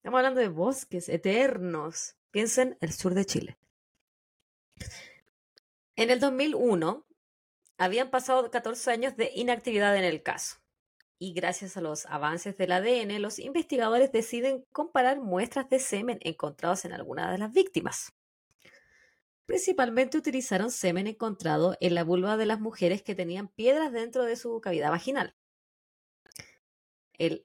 [0.05, 2.15] Estamos hablando de bosques eternos.
[2.29, 3.57] Piensen el sur de Chile.
[5.95, 7.03] En el 2001
[7.79, 10.57] habían pasado 14 años de inactividad en el caso.
[11.17, 16.85] Y gracias a los avances del ADN, los investigadores deciden comparar muestras de semen encontrados
[16.85, 18.13] en alguna de las víctimas.
[19.47, 24.35] Principalmente utilizaron semen encontrado en la vulva de las mujeres que tenían piedras dentro de
[24.35, 25.33] su cavidad vaginal,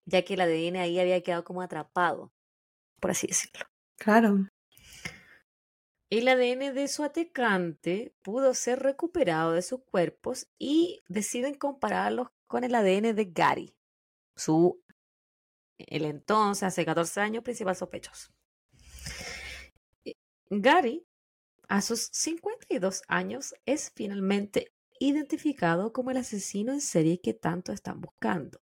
[0.05, 2.31] ya que el ADN ahí había quedado como atrapado,
[3.01, 3.67] por así decirlo.
[3.99, 4.49] Claro.
[6.11, 12.65] El ADN de su atacante pudo ser recuperado de sus cuerpos y deciden compararlos con
[12.65, 13.77] el ADN de Gary,
[14.35, 14.83] su,
[15.79, 18.33] el entonces, hace 14 años, principal sospechoso.
[20.05, 20.15] Eh,
[20.51, 21.07] Gary,
[21.69, 28.01] a sus 52 años, es finalmente identificado como el asesino en serie que tanto están
[28.01, 28.61] buscando.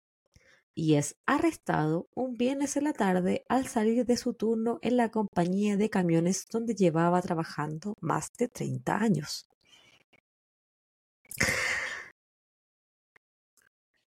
[0.78, 5.10] Y es arrestado un viernes en la tarde al salir de su turno en la
[5.10, 9.48] compañía de camiones donde llevaba trabajando más de 30 años.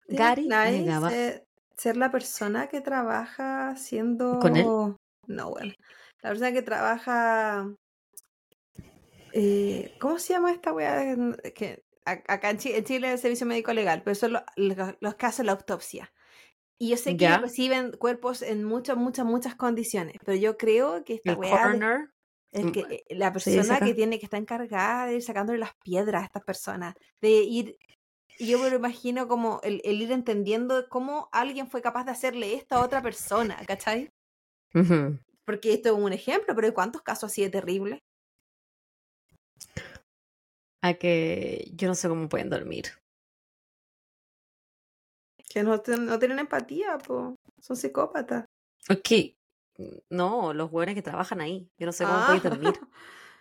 [0.10, 1.14] Gary Nice, negaba.
[1.14, 1.46] eh,
[1.78, 4.40] ser la persona que trabaja siendo...
[4.40, 4.66] ¿Con él?
[5.28, 5.74] No, bueno.
[6.22, 7.74] La persona que trabaja...
[9.32, 11.16] eh, ¿Cómo se llama esta weá?
[11.56, 14.96] Que acá en Chile, en Chile es el servicio médico legal, pero son lo- los,
[15.00, 16.12] los que hacen la autopsia.
[16.82, 17.38] Y yo sé que Ya.
[17.38, 22.10] reciben cuerpos en muchas, muchas, muchas condiciones, pero yo creo que esta El weá coroner.
[22.54, 25.60] Mm, que eh, la se dice persona que tiene que está encargada de ir sacándole
[25.60, 27.78] las piedras a estas personas, de ir,
[28.40, 32.56] yo me lo imagino como el, el ir entendiendo cómo alguien fue capaz de hacerle
[32.56, 34.10] esto a otra persona, ¿cachai?
[35.46, 38.00] Porque esto es un ejemplo, pero ¿hay cuántos casos así de terribles?
[40.82, 42.86] A que yo no sé cómo pueden dormir.
[45.50, 47.36] Que no, tienen empatía, po.
[47.60, 48.46] son psicópatas.
[48.90, 49.36] Ok.
[50.10, 51.70] No, los hueones que trabajan ahí.
[51.78, 52.26] Yo no sé cómo Ah.
[52.28, 52.80] pueden dormir.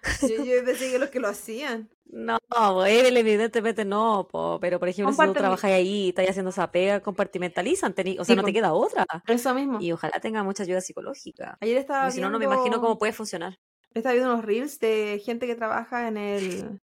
[0.23, 1.91] yo, yo pensé que los que lo hacían.
[2.07, 2.39] No,
[2.87, 6.71] él evidentemente no, po, pero por ejemplo, si tú trabajas ahí y estás haciendo esa
[6.71, 9.05] pega, compartimentalizan, tení- o sea, Sí, no te queda otra.
[9.27, 9.79] Eso mismo.
[9.81, 11.59] Y ojalá tenga mucha ayuda psicológica.
[11.61, 13.59] Ayer estaba si no, no me imagino cómo puede funcionar.
[13.93, 16.81] Estaba viendo unos reels de gente que trabaja en el.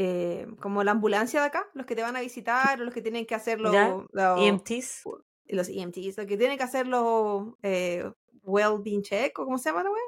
[0.00, 3.02] Eh, como la ambulancia de acá, los que te van a visitar, o los que
[3.02, 3.72] tienen que hacer los.
[3.72, 5.02] Ya, los- EMTs.
[5.46, 8.08] los EMTs, los que tienen que hacer los eh,
[8.44, 10.02] well-being check, o cómo se llama la wea?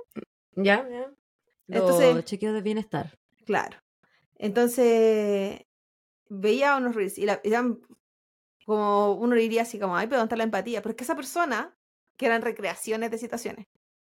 [0.55, 1.13] Ya, ya.
[1.67, 3.19] Entonces- Los chequeos de bienestar.
[3.45, 3.79] Claro.
[4.39, 5.61] Entonces,
[6.29, 7.81] veía unos reels y, la, y eran
[8.67, 10.83] como uno diría así como, ay, pero ¿dónde está la empatía?
[10.83, 11.77] Pero es que esa persona,
[12.17, 13.67] que eran recreaciones de situaciones,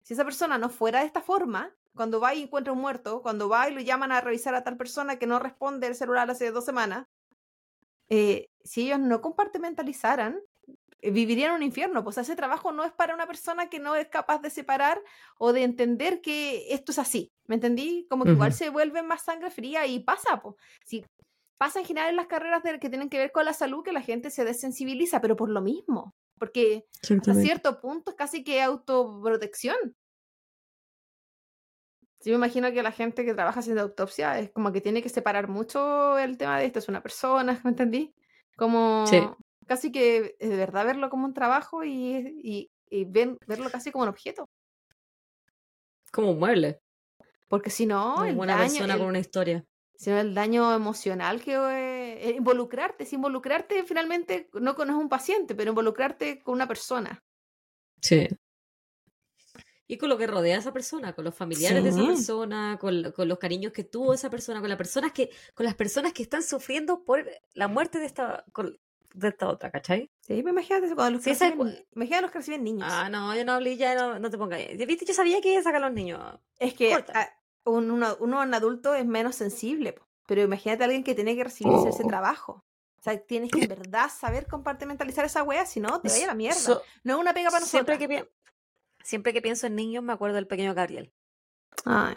[0.03, 3.47] si esa persona no fuera de esta forma, cuando va y encuentra un muerto, cuando
[3.49, 6.51] va y lo llaman a revisar a tal persona que no responde el celular hace
[6.51, 7.07] dos semanas,
[8.09, 10.39] eh, si ellos no compartimentalizaran,
[11.01, 12.03] eh, vivirían un infierno.
[12.03, 15.01] Pues ese trabajo no es para una persona que no es capaz de separar
[15.37, 17.31] o de entender que esto es así.
[17.47, 18.05] ¿Me entendí?
[18.09, 20.55] Como que igual se vuelve más sangre fría y pasa, pues.
[20.85, 21.05] Si
[21.57, 23.93] pasa en general en las carreras de- que tienen que ver con la salud que
[23.93, 26.13] la gente se desensibiliza, pero por lo mismo.
[26.37, 26.85] Porque
[27.19, 29.77] hasta cierto punto es casi que autoprotección.
[32.26, 35.09] Yo me imagino que la gente que trabaja haciendo autopsia es como que tiene que
[35.09, 38.13] separar mucho el tema de esto es una persona, ¿me entendí?
[38.57, 39.21] Como Sí.
[39.67, 44.03] casi que de verdad verlo como un trabajo y, y, y ven- verlo casi como
[44.03, 44.49] un objeto.
[46.11, 46.80] Como un mueble.
[47.47, 49.63] Porque si no, como el una daño, persona el- con una historia.
[49.95, 54.95] si no, el daño emocional que eh, eh, involucrarte, si involucrarte finalmente no con no
[54.97, 57.23] es un paciente, pero involucrarte con una persona.
[58.01, 58.28] Sí.
[59.88, 63.11] Y con lo que rodea a esa persona, con los familiares de esa persona, con,
[63.11, 66.23] con los cariños que tuvo esa persona, con las personas que, con las personas que
[66.23, 67.23] están sufriendo por
[67.53, 68.79] la muerte de esta, con-
[69.13, 70.09] de esta otra, ¿cachai?
[70.21, 71.53] Sí, pues imagínate cuando los Sí, que esa-
[71.95, 72.88] imagínate los que reciben niños.
[72.91, 74.59] Ah, no, yo no hablé, ya no, no te pongas.
[74.75, 75.05] ¿Viste?
[75.05, 76.19] Yo sabía que iba a sacar a los niños.
[76.59, 76.97] Es que
[77.63, 79.95] un, uno, uno en adulto es menos sensible,
[80.27, 82.07] pero imagínate a alguien que tiene que recibir ese Oh.
[82.07, 82.63] trabajo.
[82.99, 86.27] O sea, tienes que en verdad saber compartimentalizar esa wea, si no, te vaya a
[86.29, 86.59] la mierda.
[86.59, 88.17] So- no es una pega para siempre, nosotros.
[88.17, 88.29] que, pi-
[89.06, 91.14] siempre que pienso en niños me acuerdo del pequeño Gabriel.
[91.86, 92.16] Ay,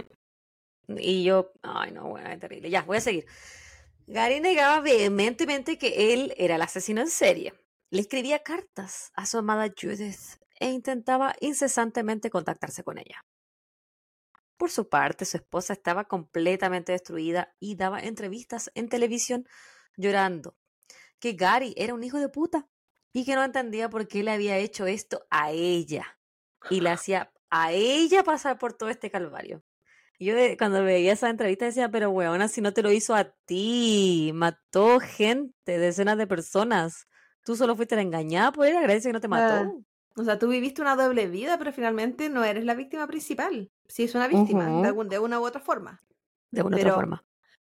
[0.89, 2.71] Y yo, ay no, bueno, es terrible.
[2.71, 3.27] Ya, voy a seguir.
[4.07, 7.53] Gary negaba vehementemente que él era el asesino en serie.
[7.91, 13.25] Le escribía cartas a su amada Judith e intentaba incesantemente contactarse con ella.
[14.57, 19.47] Por su parte, su esposa estaba completamente destruida y daba entrevistas en televisión
[19.97, 20.57] llorando
[21.21, 22.69] que Gary era un hijo de puta
[23.13, 26.18] y que no entendía por qué le había hecho esto a ella
[26.71, 29.63] y le hacía a ella pasar por todo este calvario.
[30.21, 33.33] Yo de- cuando veía esa entrevista decía, pero weona, si no te lo hizo a
[33.47, 37.07] ti, mató gente, decenas de personas.
[37.45, 39.81] Tú solo fuiste la engañada por él, agradece que no te mató.
[40.17, 43.71] O sea, tú viviste una doble vida, pero finalmente no eres la víctima principal.
[43.87, 46.01] Sí, es una víctima, de, algún- de una u otra forma.
[46.51, 47.25] de una pero- otra forma.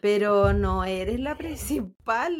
[0.01, 2.33] Pero no eres la principal,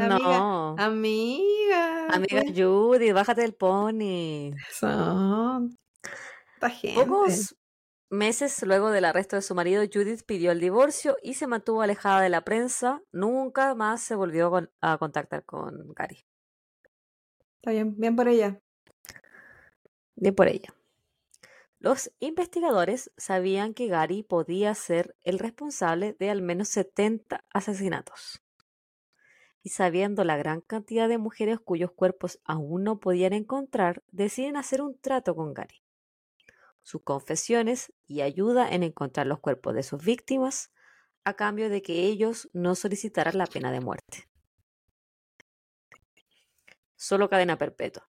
[0.00, 0.38] amiga.
[0.38, 0.76] No.
[0.78, 2.06] Amiga.
[2.08, 4.52] Amiga pues, Judy, bájate del pony.
[4.72, 5.76] son-
[6.54, 7.04] Esta gente.
[7.04, 7.56] Pocos
[8.10, 12.20] meses luego del arresto de su marido, Judith pidió el divorcio y se mantuvo alejada
[12.20, 13.02] de la prensa.
[13.12, 16.26] Nunca más se volvió con- a contactar con Gary.
[17.56, 18.60] Está bien, bien por ella.
[20.16, 20.74] Bien por ella.
[21.78, 28.42] Los investigadores sabían que Gary podía ser el responsable de al menos 70 asesinatos.
[29.62, 34.82] Y sabiendo la gran cantidad de mujeres cuyos cuerpos aún no podían encontrar, deciden hacer
[34.82, 35.82] un trato con Gary.
[36.90, 40.72] Sus confesiones y ayuda en encontrar los cuerpos de sus víctimas
[41.22, 44.28] a cambio de que ellos no solicitaran la pena de muerte.
[46.96, 48.10] Solo cadena perpetua.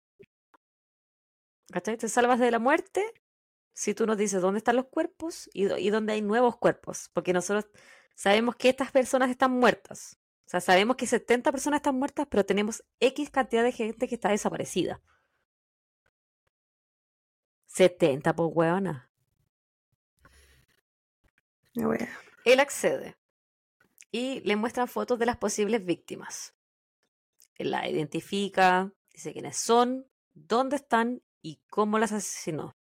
[1.73, 1.97] ¿Cachai?
[1.97, 3.13] Te salvas de la muerte
[3.73, 7.11] si tú nos dices dónde están los cuerpos y, y dónde hay nuevos cuerpos.
[7.13, 7.67] Porque nosotros
[8.15, 10.17] sabemos que estas personas están muertas.
[10.47, 14.15] O sea, sabemos que 70 personas están muertas, pero tenemos X cantidad de gente que
[14.15, 15.03] está desaparecida.
[17.73, 19.11] 70, pues huevona.
[22.45, 23.17] Él accede
[24.11, 26.55] y le muestran fotos de las posibles víctimas.
[27.55, 32.77] Él la identifica, dice quiénes son, dónde están y cómo las asesinó.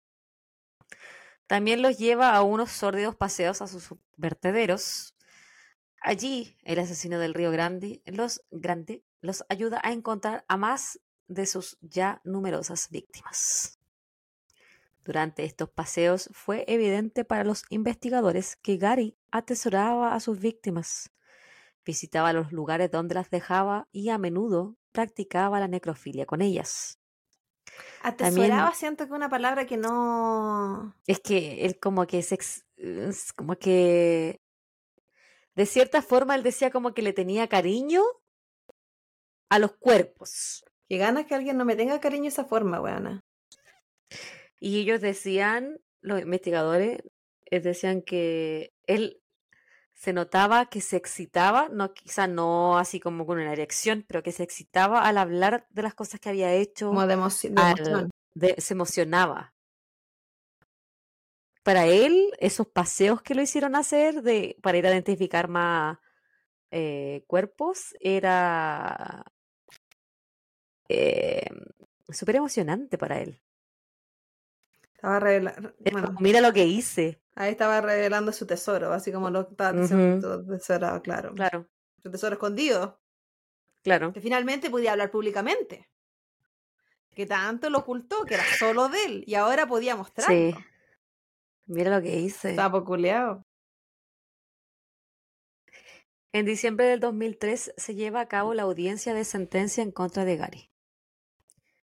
[1.45, 5.15] También los lleva a unos sórdidos paseos a sus vertederos.
[6.01, 11.45] Allí, el asesino del Río Grande los, Grande los ayuda a encontrar a más de
[11.45, 13.78] sus ya numerosas víctimas.
[15.09, 21.11] Durante estos paseos fue evidente para los investigadores que Gary atesoraba a sus víctimas,
[21.83, 26.99] visitaba los lugares donde las dejaba y a menudo practicaba la necrofilia con ellas.
[28.03, 30.95] Atesoraba, siento que una palabra que no.
[31.07, 32.37] Es que él como que se
[33.35, 34.39] como que
[35.55, 38.03] de cierta forma él decía como que le tenía cariño
[39.49, 40.63] a los cuerpos.
[40.87, 43.23] Que ganas que alguien no me tenga cariño de esa forma, weona.
[44.59, 46.99] Y ellos decían, los investigadores,
[47.45, 49.21] eh, decían que él
[49.93, 54.31] se notaba que se excitaba, no quizá no así como con una erección, pero que
[54.31, 57.77] se excitaba al hablar de las cosas que había hecho, Como de, emoci- de al-
[57.79, 58.09] emoción.
[58.33, 59.53] de- se emocionaba.
[61.63, 65.97] Para él, esos paseos que lo hicieron hacer de, para ir a identificar más
[66.71, 69.23] eh, cuerpos era
[70.87, 71.45] eh,
[72.09, 73.41] súper emocionante para él.
[74.99, 75.73] Estaba revelando.
[75.93, 77.21] Bueno, mira lo que hice.
[77.35, 81.33] ahí estaba revelando su tesoro, así como lo estaba su tesoro, claro.
[81.33, 81.69] Claro,
[82.03, 82.99] Su tesoro escondido.
[83.81, 84.11] claro.
[84.11, 85.89] Que finalmente podía hablar públicamente.
[87.15, 89.23] Que tanto lo ocultó, que era solo de él.
[89.25, 90.35] Y ahora podía mostrarlo.
[90.35, 90.53] Sí.
[91.65, 92.49] Mira lo que hice.
[92.49, 92.83] Estaba.
[96.33, 100.35] En diciembre del 2003 se lleva a cabo la audiencia de sentencia en contra de
[100.37, 100.71] Gary.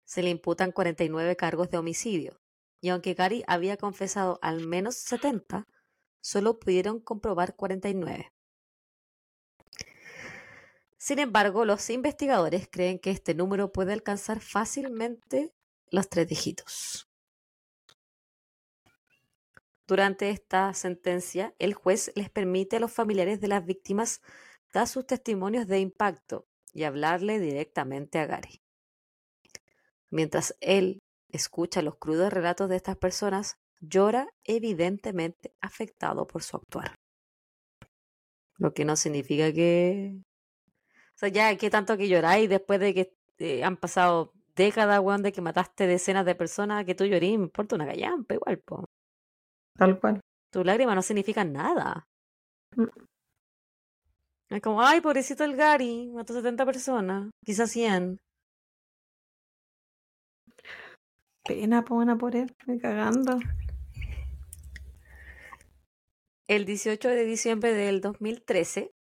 [0.04, 2.41] Se le imputan 49 cargos de homicidio,
[2.82, 5.68] y aunque Gary había confesado al menos 70,
[6.20, 8.34] solo pudieron comprobar 49.
[10.98, 15.54] Sin embargo, los investigadores creen que este número puede alcanzar fácilmente
[15.90, 17.08] los tres dígitos.
[19.88, 24.22] Durante esta sentencia, el juez les permite a los familiares de las víctimas
[24.72, 28.62] dar sus testimonios de impacto y hablarle directamente a Gary.
[30.10, 31.02] Mientras él
[31.34, 36.96] escucha los crudos relatos de estas personas, llora evidentemente afectado por su actuar.
[38.58, 40.22] Lo que no significa que...
[41.16, 45.24] O sea, ya, ¿qué tanto que lloráis después de que eh, han pasado décadas, weón,
[45.24, 48.86] de que mataste decenas de personas, que tú llorís, me importa una gallampa igual, po.
[49.78, 50.22] Tal cual.
[50.52, 52.08] Tus lágrimas no significan nada.
[52.76, 52.88] Mm.
[54.50, 58.20] Es como, ay, pobrecito el Gary, mató 70 personas, quizás 100.
[61.44, 62.56] Pena, pona por él.
[62.66, 63.40] Me cagando.
[66.48, 68.94] El 18 de diciembre del 2013,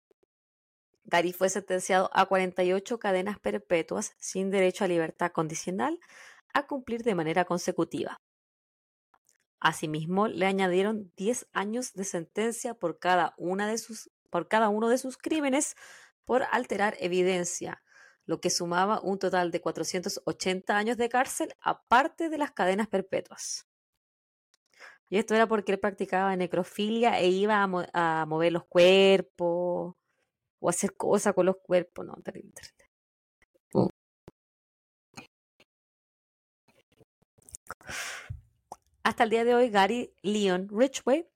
[1.04, 6.00] Gary fue sentenciado a 48 cadenas perpetuas sin derecho a libertad condicional
[6.54, 8.22] a cumplir de manera consecutiva.
[9.60, 14.88] Asimismo, le añadieron 10 años de sentencia por cada, una de sus, por cada uno
[14.88, 15.76] de sus crímenes
[16.26, 17.82] por alterar evidencia,
[18.30, 23.68] lo que sumaba un total de 480 años de cárcel aparte de las cadenas perpetuas.
[25.10, 29.96] Y esto era porque él practicaba necrofilia e iba a, mo- a mover los cuerpos
[30.60, 32.06] o hacer cosas con los cuerpos.
[32.06, 33.90] No, terrible, terrible.
[39.04, 41.28] Hasta el día de hoy, Gary Leon Ridgway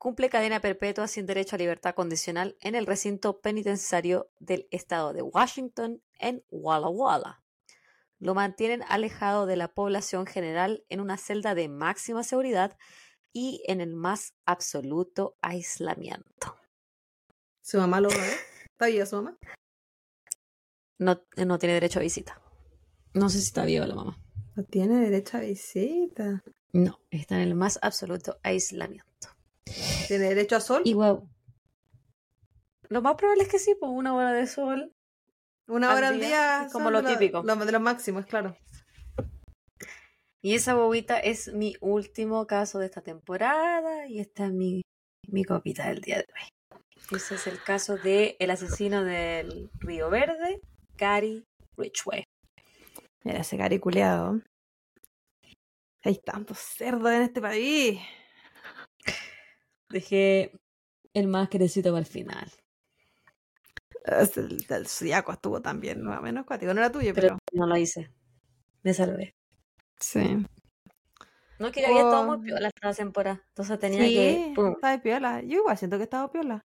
[0.00, 5.20] cumple cadena perpetua sin derecho a libertad condicional en el recinto penitenciario del estado de
[5.20, 7.42] Washington en Walla Walla.
[8.18, 12.78] Lo mantienen alejado de la población general en una celda de máxima seguridad
[13.34, 16.56] y en el más absoluto aislamiento.
[17.60, 18.36] ¿Su mamá lo ve?
[18.72, 19.36] ¿Está viva su mamá?
[20.98, 22.40] No, no tiene derecho a visita.
[23.12, 24.18] No sé si está viva la mamá.
[24.56, 26.42] No tiene derecho a visita.
[26.72, 29.29] No, está en el más absoluto aislamiento.
[30.08, 30.82] ¿Tiene derecho a sol?
[30.84, 31.28] Y wow.
[32.88, 34.92] Lo más probable es que sí, por una hora de sol.
[35.68, 37.42] Una al hora al día, como lo de típico.
[37.44, 38.56] Lo, de los máximos, claro.
[40.42, 44.82] Y esa bobita es mi último caso de esta temporada y esta es mi,
[45.28, 47.16] mi copita del día de hoy.
[47.16, 50.60] Ese es el caso de el asesino del Río Verde,
[50.96, 51.44] Gary
[51.76, 52.24] Ridgway.
[53.24, 54.40] Mira ese cari culeado.
[56.02, 58.00] Hay tantos cerdos en este país.
[59.90, 60.52] Dejé
[61.14, 62.50] el más crecito para el final.
[64.04, 66.72] El, el zodiaco estuvo también, más o menos cuático.
[66.74, 67.28] No era tuyo, pero.
[67.28, 68.10] Pero no lo hice.
[68.82, 69.34] Me salvé.
[70.00, 70.46] Sí.
[71.58, 72.40] No, que ya había todo muy Oh.
[72.40, 73.42] piola esta temporada.
[73.48, 74.52] Entonces tenía que.
[74.54, 75.42] Pum, está de piola.
[75.42, 76.62] Yo igual siento que estaba piola.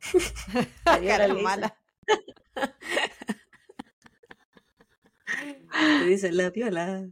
[0.84, 1.76] Cara mala.
[5.98, 7.08] Te dicen la piola.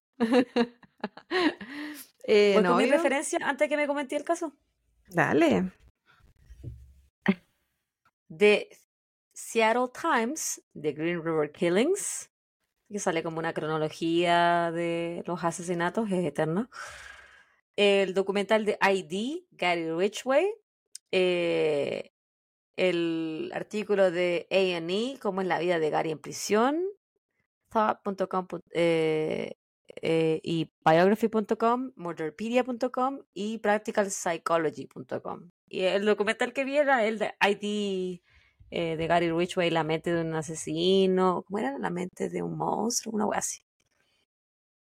[2.24, 4.52] Eh, ¿Voy no, con mi referencia antes que me comenté el caso?
[5.08, 5.72] Dale.
[8.28, 8.68] De
[9.32, 12.30] Seattle Times, The Green River Killings,
[12.88, 16.70] que sale como una cronología de los asesinatos, es eterno.
[17.76, 20.46] El documental de ID, Gary Ridgway.
[21.10, 22.12] eh,
[22.76, 26.82] el artículo de A&E, cómo es la vida de Gary en prisión.
[27.68, 29.56] Thought.com eh,
[30.02, 35.50] eh, y biography.com, murderpedia.com y practicalpsychology.com.
[35.68, 38.20] Y el documental que vi era el de ID
[38.70, 41.44] eh, de Gary Ridgway, La mente de un asesino.
[41.46, 41.78] ¿Cómo era?
[41.78, 43.62] La mente de un monstruo, una wea así.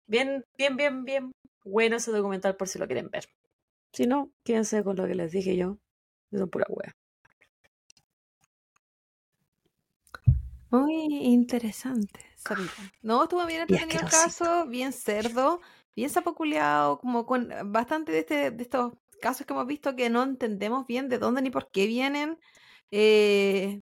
[0.06, 1.32] Bien, bien, bien, bien
[1.64, 3.24] bueno ese documental por si lo quieren ver.
[3.92, 5.78] Si no, quédense con lo que les dije yo.
[6.32, 6.94] Son pura wea.
[10.70, 12.29] Muy interesante.
[13.02, 15.60] No, estuvo bien entretenido el caso, bien cerdo,
[15.96, 20.22] bien sapoculeado, como con bastante de, este, de estos casos que hemos visto que no
[20.22, 22.38] entendemos bien de dónde ni por qué vienen.
[22.90, 23.80] Eh,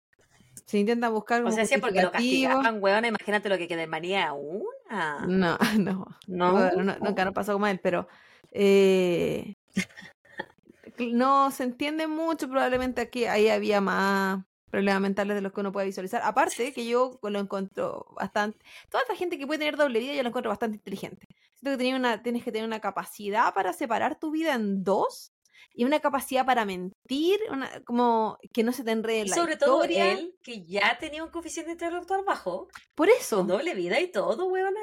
[0.66, 3.04] se intenta buscar O como sea, sí, porque lo castigaban, weón.
[3.04, 5.20] Imagínate lo que queda en María una.
[5.28, 6.06] No, no.
[6.26, 6.52] No.
[6.52, 8.08] Bueno, no- nunca nos pasó con él, pero
[8.52, 9.54] eh,
[11.12, 12.48] no se entiende mucho.
[12.48, 16.22] Probablemente aquí ahí había más problemas mentales de los que uno puede visualizar.
[16.24, 18.58] Aparte, que yo lo encuentro bastante.
[18.90, 21.26] Toda esta gente que puede tener doble vida, yo la encuentro bastante inteligente.
[21.54, 25.32] Siento que una, tienes que tener una capacidad para separar tu vida en dos
[25.72, 29.56] y una capacidad para mentir, una, como que no se te enrede Y la sobre
[29.56, 34.08] todo él, que ya tenía un coeficiente intelectual bajo, Por eso, con doble vida y
[34.10, 34.80] todo, weona.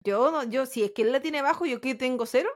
[0.00, 2.50] yo, no- yo si es que él la tiene bajo, yo que tengo cero.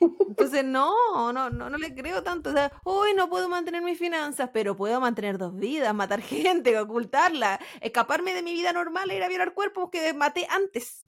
[0.00, 0.94] Entonces, no,
[1.32, 2.50] no, no, no le creo tanto.
[2.50, 6.78] O sea, hoy no puedo mantener mis finanzas, pero puedo mantener dos vidas, matar gente,
[6.78, 11.04] ocultarla, escaparme de mi vida normal e ir a violar cuerpos que maté antes.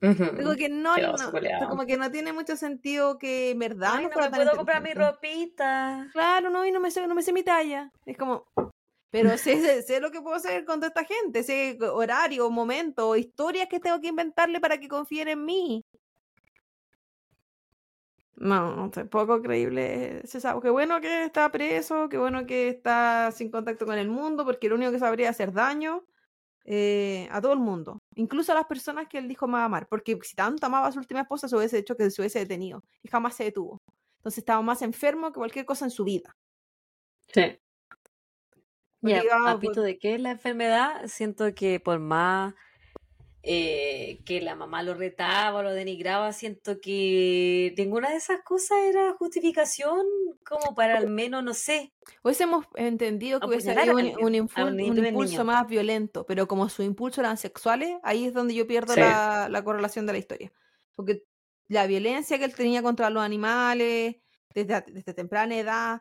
[0.00, 4.10] Digo que no, no, como que no tiene mucho sentido que en verdad Ay, no
[4.16, 6.08] no me puedo comprar mi ropita.
[6.12, 7.92] Claro, no, y no me sé, no me sé mi talla.
[8.06, 8.46] Es como,
[9.10, 13.14] pero sé, sé, sé lo que puedo hacer con toda esta gente, sé horario, momento,
[13.14, 15.84] historias que tengo que inventarle para que confíen en mí.
[18.40, 20.22] No, poco creíble.
[20.24, 20.62] Se sabe.
[20.62, 24.70] Qué bueno que está preso, qué bueno que está sin contacto con el mundo, porque
[24.70, 26.06] lo único que sabría es hacer daño
[26.64, 30.18] eh, a todo el mundo, incluso a las personas que él dijo más amar, porque
[30.22, 33.08] si tanto amaba a su última esposa, se hubiese hecho que se hubiese detenido y
[33.10, 33.78] jamás se detuvo.
[34.16, 36.34] Entonces estaba más enfermo que cualquier cosa en su vida.
[37.26, 37.58] Sí.
[39.02, 42.54] De qué es la enfermedad, siento que por más
[43.42, 49.12] eh, que la mamá lo retaba, lo denigraba, siento que ninguna de esas cosas era
[49.14, 50.06] justificación
[50.44, 51.92] como para al menos, no sé,
[52.22, 54.34] Hubiésemos entendido que hubiese habido un, un
[54.98, 59.00] impulso más violento, pero como sus impulsos eran sexuales, ahí es donde yo pierdo Sí.
[59.00, 60.52] la, la correlación de la historia.
[60.96, 61.22] Porque
[61.68, 64.16] la violencia que él tenía contra los animales,
[64.54, 66.00] desde, desde temprana edad,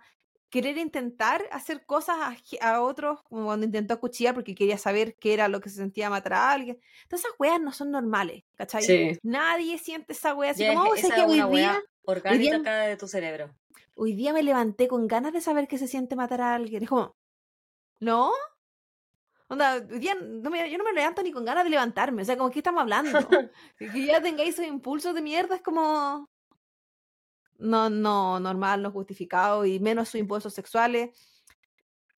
[0.50, 2.18] querer intentar hacer cosas
[2.62, 6.10] a, otros, como cuando intentó acuchillar porque quería saber qué era lo que se sentía
[6.10, 6.80] matar a alguien.
[7.08, 8.84] Todas esas weas no son normales, ¿cachai?
[8.84, 9.20] Sí.
[9.24, 11.82] Nadie siente esa wea así Ya como, es- oh, que hoy día...
[12.04, 13.56] orgánica día- acá de tu cerebro.
[13.96, 16.84] Hoy día me levanté con ganas de saber qué se siente matar a alguien.
[16.84, 17.16] Es como,
[18.00, 18.32] ¿no?
[19.50, 22.22] Onda, hoy día no me- yo no me levanto ni con ganas de levantarme.
[22.22, 23.12] O sea, como, ¿qué estamos hablando?
[23.78, 26.28] que ya tengáis esos impulsos de mierda es como.
[27.60, 29.66] No, no, normal, no justificado.
[29.66, 31.12] Y menos sus impulsos sexuales.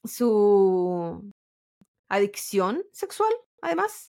[0.03, 1.31] Su
[2.07, 3.31] adicción sexual,
[3.61, 4.11] además.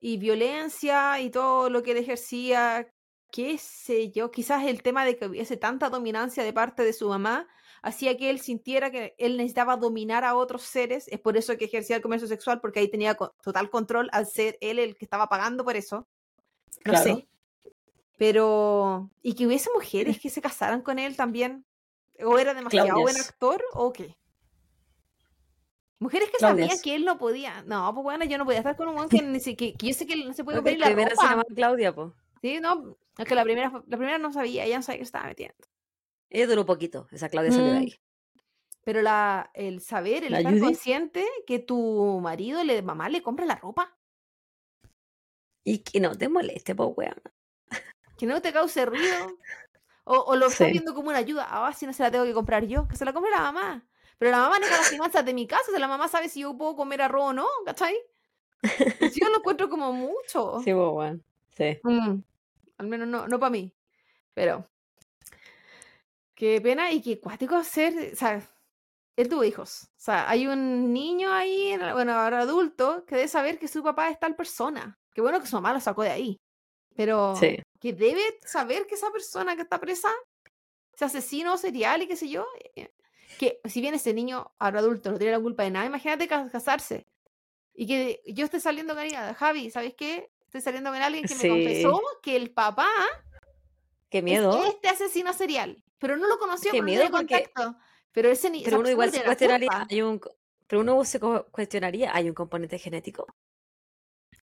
[0.00, 2.92] Y violencia y todo lo que él ejercía.
[3.30, 7.08] Qué sé yo, quizás el tema de que hubiese tanta dominancia de parte de su
[7.10, 7.46] mamá
[7.82, 11.08] hacía que él sintiera que él necesitaba dominar a otros seres.
[11.08, 14.56] Es por eso que ejercía el comercio sexual, porque ahí tenía total control al ser
[14.62, 16.08] él el que estaba pagando por eso.
[16.84, 17.04] No Claro.
[17.04, 17.28] sé.
[18.18, 19.10] Pero.
[19.22, 21.64] Y que hubiese mujeres que se casaran con él también.
[22.24, 24.16] ¿O era demasiado buen actor o qué?
[26.00, 26.82] Mujeres que sabían Claudias.
[26.82, 27.62] que él no podía.
[27.62, 30.06] No, pues bueno, yo no podía estar con un weón que, que, que yo sé
[30.06, 31.22] que él no se puede poner la se ropa.
[31.22, 32.12] llamaba Claudia, pues.
[32.40, 35.26] Sí, no, es que la primera, la primera no sabía, ella no sabía que estaba
[35.26, 35.56] metiendo.
[36.30, 37.82] Ella duró poquito, esa Claudia salió de Mm.
[37.82, 37.94] ahí.
[38.84, 40.62] Pero la, el saber, el ¿La estar Judy?
[40.64, 43.96] consciente que tu marido, le, mamá, le compra la ropa.
[45.64, 47.20] Y que no te moleste, po, weón.
[48.18, 49.36] Que no te cause ruido.
[50.04, 50.72] O, o lo estás Sí.
[50.72, 51.46] viendo como una ayuda.
[51.50, 53.86] Ah, si no se la tengo que comprar yo, que se la compre la mamá.
[54.18, 56.40] Pero la mamá maneja las finanzas de mi casa, o sea, la mamá sabe si
[56.40, 57.96] yo puedo comer arroz o no, ¿cachai?
[59.12, 60.60] Si yo lo encuentro como mucho.
[60.64, 61.22] Sí, po, weón.
[61.56, 61.78] Sí.
[61.84, 62.18] Mm,
[62.78, 63.72] al menos no, no para mí.
[64.34, 64.66] Pero.
[66.34, 68.12] Qué pena y qué cuático ser.
[68.12, 68.40] O sea,
[69.16, 69.84] él tuvo hijos.
[69.96, 73.82] O sea, hay un niño ahí, en- bueno, ahora adulto, que debe saber que su
[73.82, 74.98] papá es tal persona.
[75.12, 76.40] Qué bueno que su mamá lo sacó de ahí.
[76.98, 77.62] Pero Sí.
[77.78, 80.08] que debe saber que esa persona que está presa,
[80.92, 82.44] ese asesino serial y qué sé yo,
[82.74, 82.90] eh,
[83.38, 86.48] que si bien ese niño ahora adulto no tiene la culpa de nada, imagínate ca-
[86.50, 87.06] casarse.
[87.72, 90.28] Y que yo esté saliendo con ella, Javi, ¿sabes qué?
[90.46, 92.88] Estoy saliendo con alguien que me confesó que el papá
[94.10, 94.64] Qué es miedo.
[94.66, 95.84] este asesino serial.
[96.00, 97.78] Pero no lo conoció Qué porque no miedo porque- contacto.
[98.10, 100.20] Pero ese ni Pero uno igual se cuestionaría, hay un,
[100.66, 103.24] pero uno se cuestionaría, ¿hay un componente genético?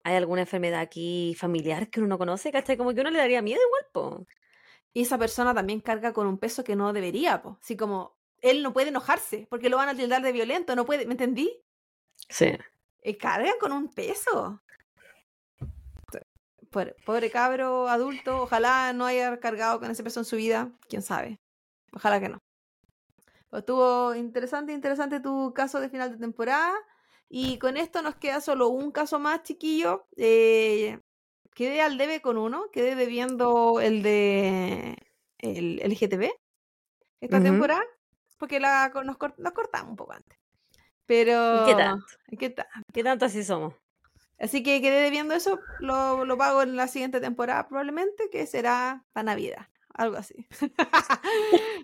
[0.06, 2.52] ¿Hay alguna enfermedad aquí familiar que uno no conoce?
[2.52, 2.78] ¿Cachai?
[2.78, 4.28] Como que uno le daría miedo igual, po.
[4.94, 7.58] Y esa persona también carga con un peso que no debería, po.
[7.60, 11.08] Así como él no puede enojarse porque lo van a tildar de violento, no puede,
[11.08, 11.60] ¿me entendí?
[12.30, 12.56] Sí.
[13.02, 14.62] Eh, cargan con un peso.
[16.70, 21.02] Pobre, pobre cabro adulto, ojalá no haya cargado con ese peso en su vida, quién
[21.02, 21.40] sabe.
[21.94, 22.38] Ojalá que no.
[23.52, 26.76] Estuvo interesante, interesante tu caso de final de temporada.
[27.30, 30.06] Y con esto nos queda solo un caso más, chiquillo.
[30.18, 31.00] Eh,
[31.54, 34.98] quedé al debe con uno, quedé debiendo el de
[35.40, 36.32] el LGTB
[37.22, 37.46] esta Ujú.
[37.46, 37.84] temporada,
[38.38, 40.38] porque la, nos, cort- nos cortamos un poco antes.
[41.06, 41.34] Pero...
[41.34, 42.06] ¿Y qué tanto?
[42.40, 42.56] ¿Qué?
[42.94, 43.74] ¿Qué tanto así somos?
[44.38, 49.06] Así que quedé debiendo eso, lo, lo pago en la siguiente temporada probablemente, que será
[49.14, 50.46] para Navidad, algo así.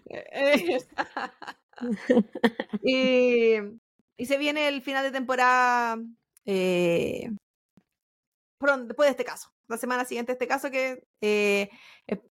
[0.09, 0.77] Eh,
[2.84, 3.57] y,
[4.22, 5.98] y se viene el final de temporada
[6.45, 7.31] eh,
[8.60, 11.72] pronto, después de este caso, la semana siguiente de este caso que eh,
[12.06, 12.22] eh,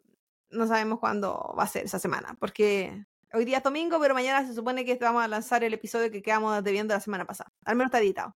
[0.50, 4.46] no sabemos cuándo va a ser esa semana, porque hoy día es domingo, pero mañana
[4.46, 7.74] se supone que vamos a lanzar el episodio que quedamos debiendo la semana pasada, al
[7.74, 8.36] menos está editado.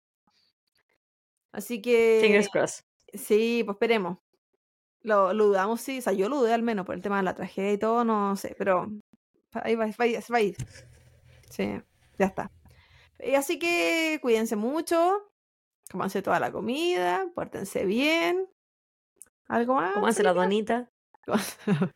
[1.52, 2.22] Así que...
[2.24, 2.86] Fingers crossed.
[3.14, 4.18] Sí, pues esperemos.
[5.02, 6.00] Lo, lo dudamos, sí.
[6.00, 8.04] O sea, yo lo dudé al menos por el tema de la tragedia y todo,
[8.04, 8.92] no sé, pero
[9.52, 10.58] ahí va, va va a ir.
[11.52, 11.80] Sí,
[12.18, 12.50] ya está.
[13.20, 15.32] Y así que cuídense mucho,
[15.92, 18.48] comanse toda la comida, pórtense bien.
[19.48, 19.94] ¿Algo más?
[19.94, 20.90] ¿Cómo hace la donita?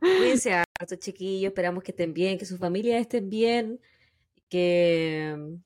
[0.00, 1.50] Cuídense harto, chiquillos.
[1.50, 3.80] Esperamos que estén bien, que sus familias estén bien,
[4.48, 5.58] que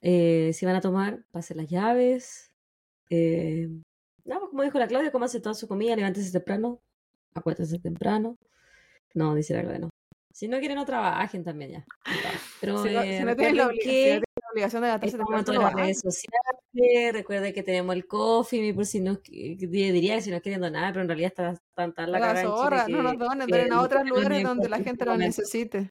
[0.00, 2.52] eh, si van a tomar, pasen las llaves.
[3.10, 3.68] Eh,
[4.24, 6.80] nada, pues como dijo la Claudia, cómanse toda su comida, levántese temprano,
[7.34, 8.36] acuéstense temprano.
[9.14, 9.90] No, dice la Claudia, no.
[10.38, 11.86] Si no quieren, no trabajen también ya.
[12.60, 15.44] Pero Si no, eh, si no tienen la, no que obligación de levantarse Estamos en
[15.44, 17.12] todas no las redes sociales.
[17.12, 21.02] Recuerden que tenemos el coffee, por si qui- diría que si nos quieren donar, pero
[21.02, 23.82] en realidad está tan, tan la La zorra, no nos donen, que donen a no
[23.82, 25.90] otros lugares donde la gente lo necesite.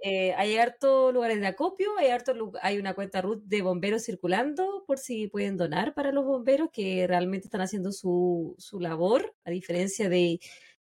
[0.00, 4.04] Eh, hay hartos lugares de acopio, hay hartos lu- hay una cuenta RUT de bomberos
[4.04, 9.34] circulando por si pueden donar para los bomberos que realmente están haciendo su, su labor,
[9.44, 10.38] a diferencia de,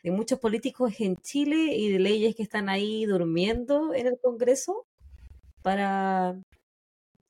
[0.07, 4.85] de muchos políticos en Chile y de leyes que están ahí durmiendo en el Congreso
[5.61, 6.39] para,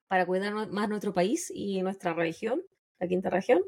[0.08, 2.62] para cuidar más nuestro país y nuestra región,
[3.00, 3.64] la quinta región.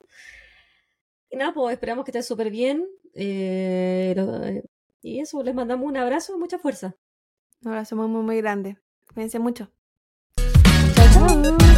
[1.32, 2.88] Y nada, pues esperamos que estén súper bien.
[3.16, 4.64] eh, eh,
[5.02, 6.96] y eso, les mandamos un abrazo y mucha fuerza.
[7.64, 8.78] Un abrazo muy, muy, muy grande.
[9.12, 9.72] Cuídense mucho.
[10.36, 11.69] Chao, chao.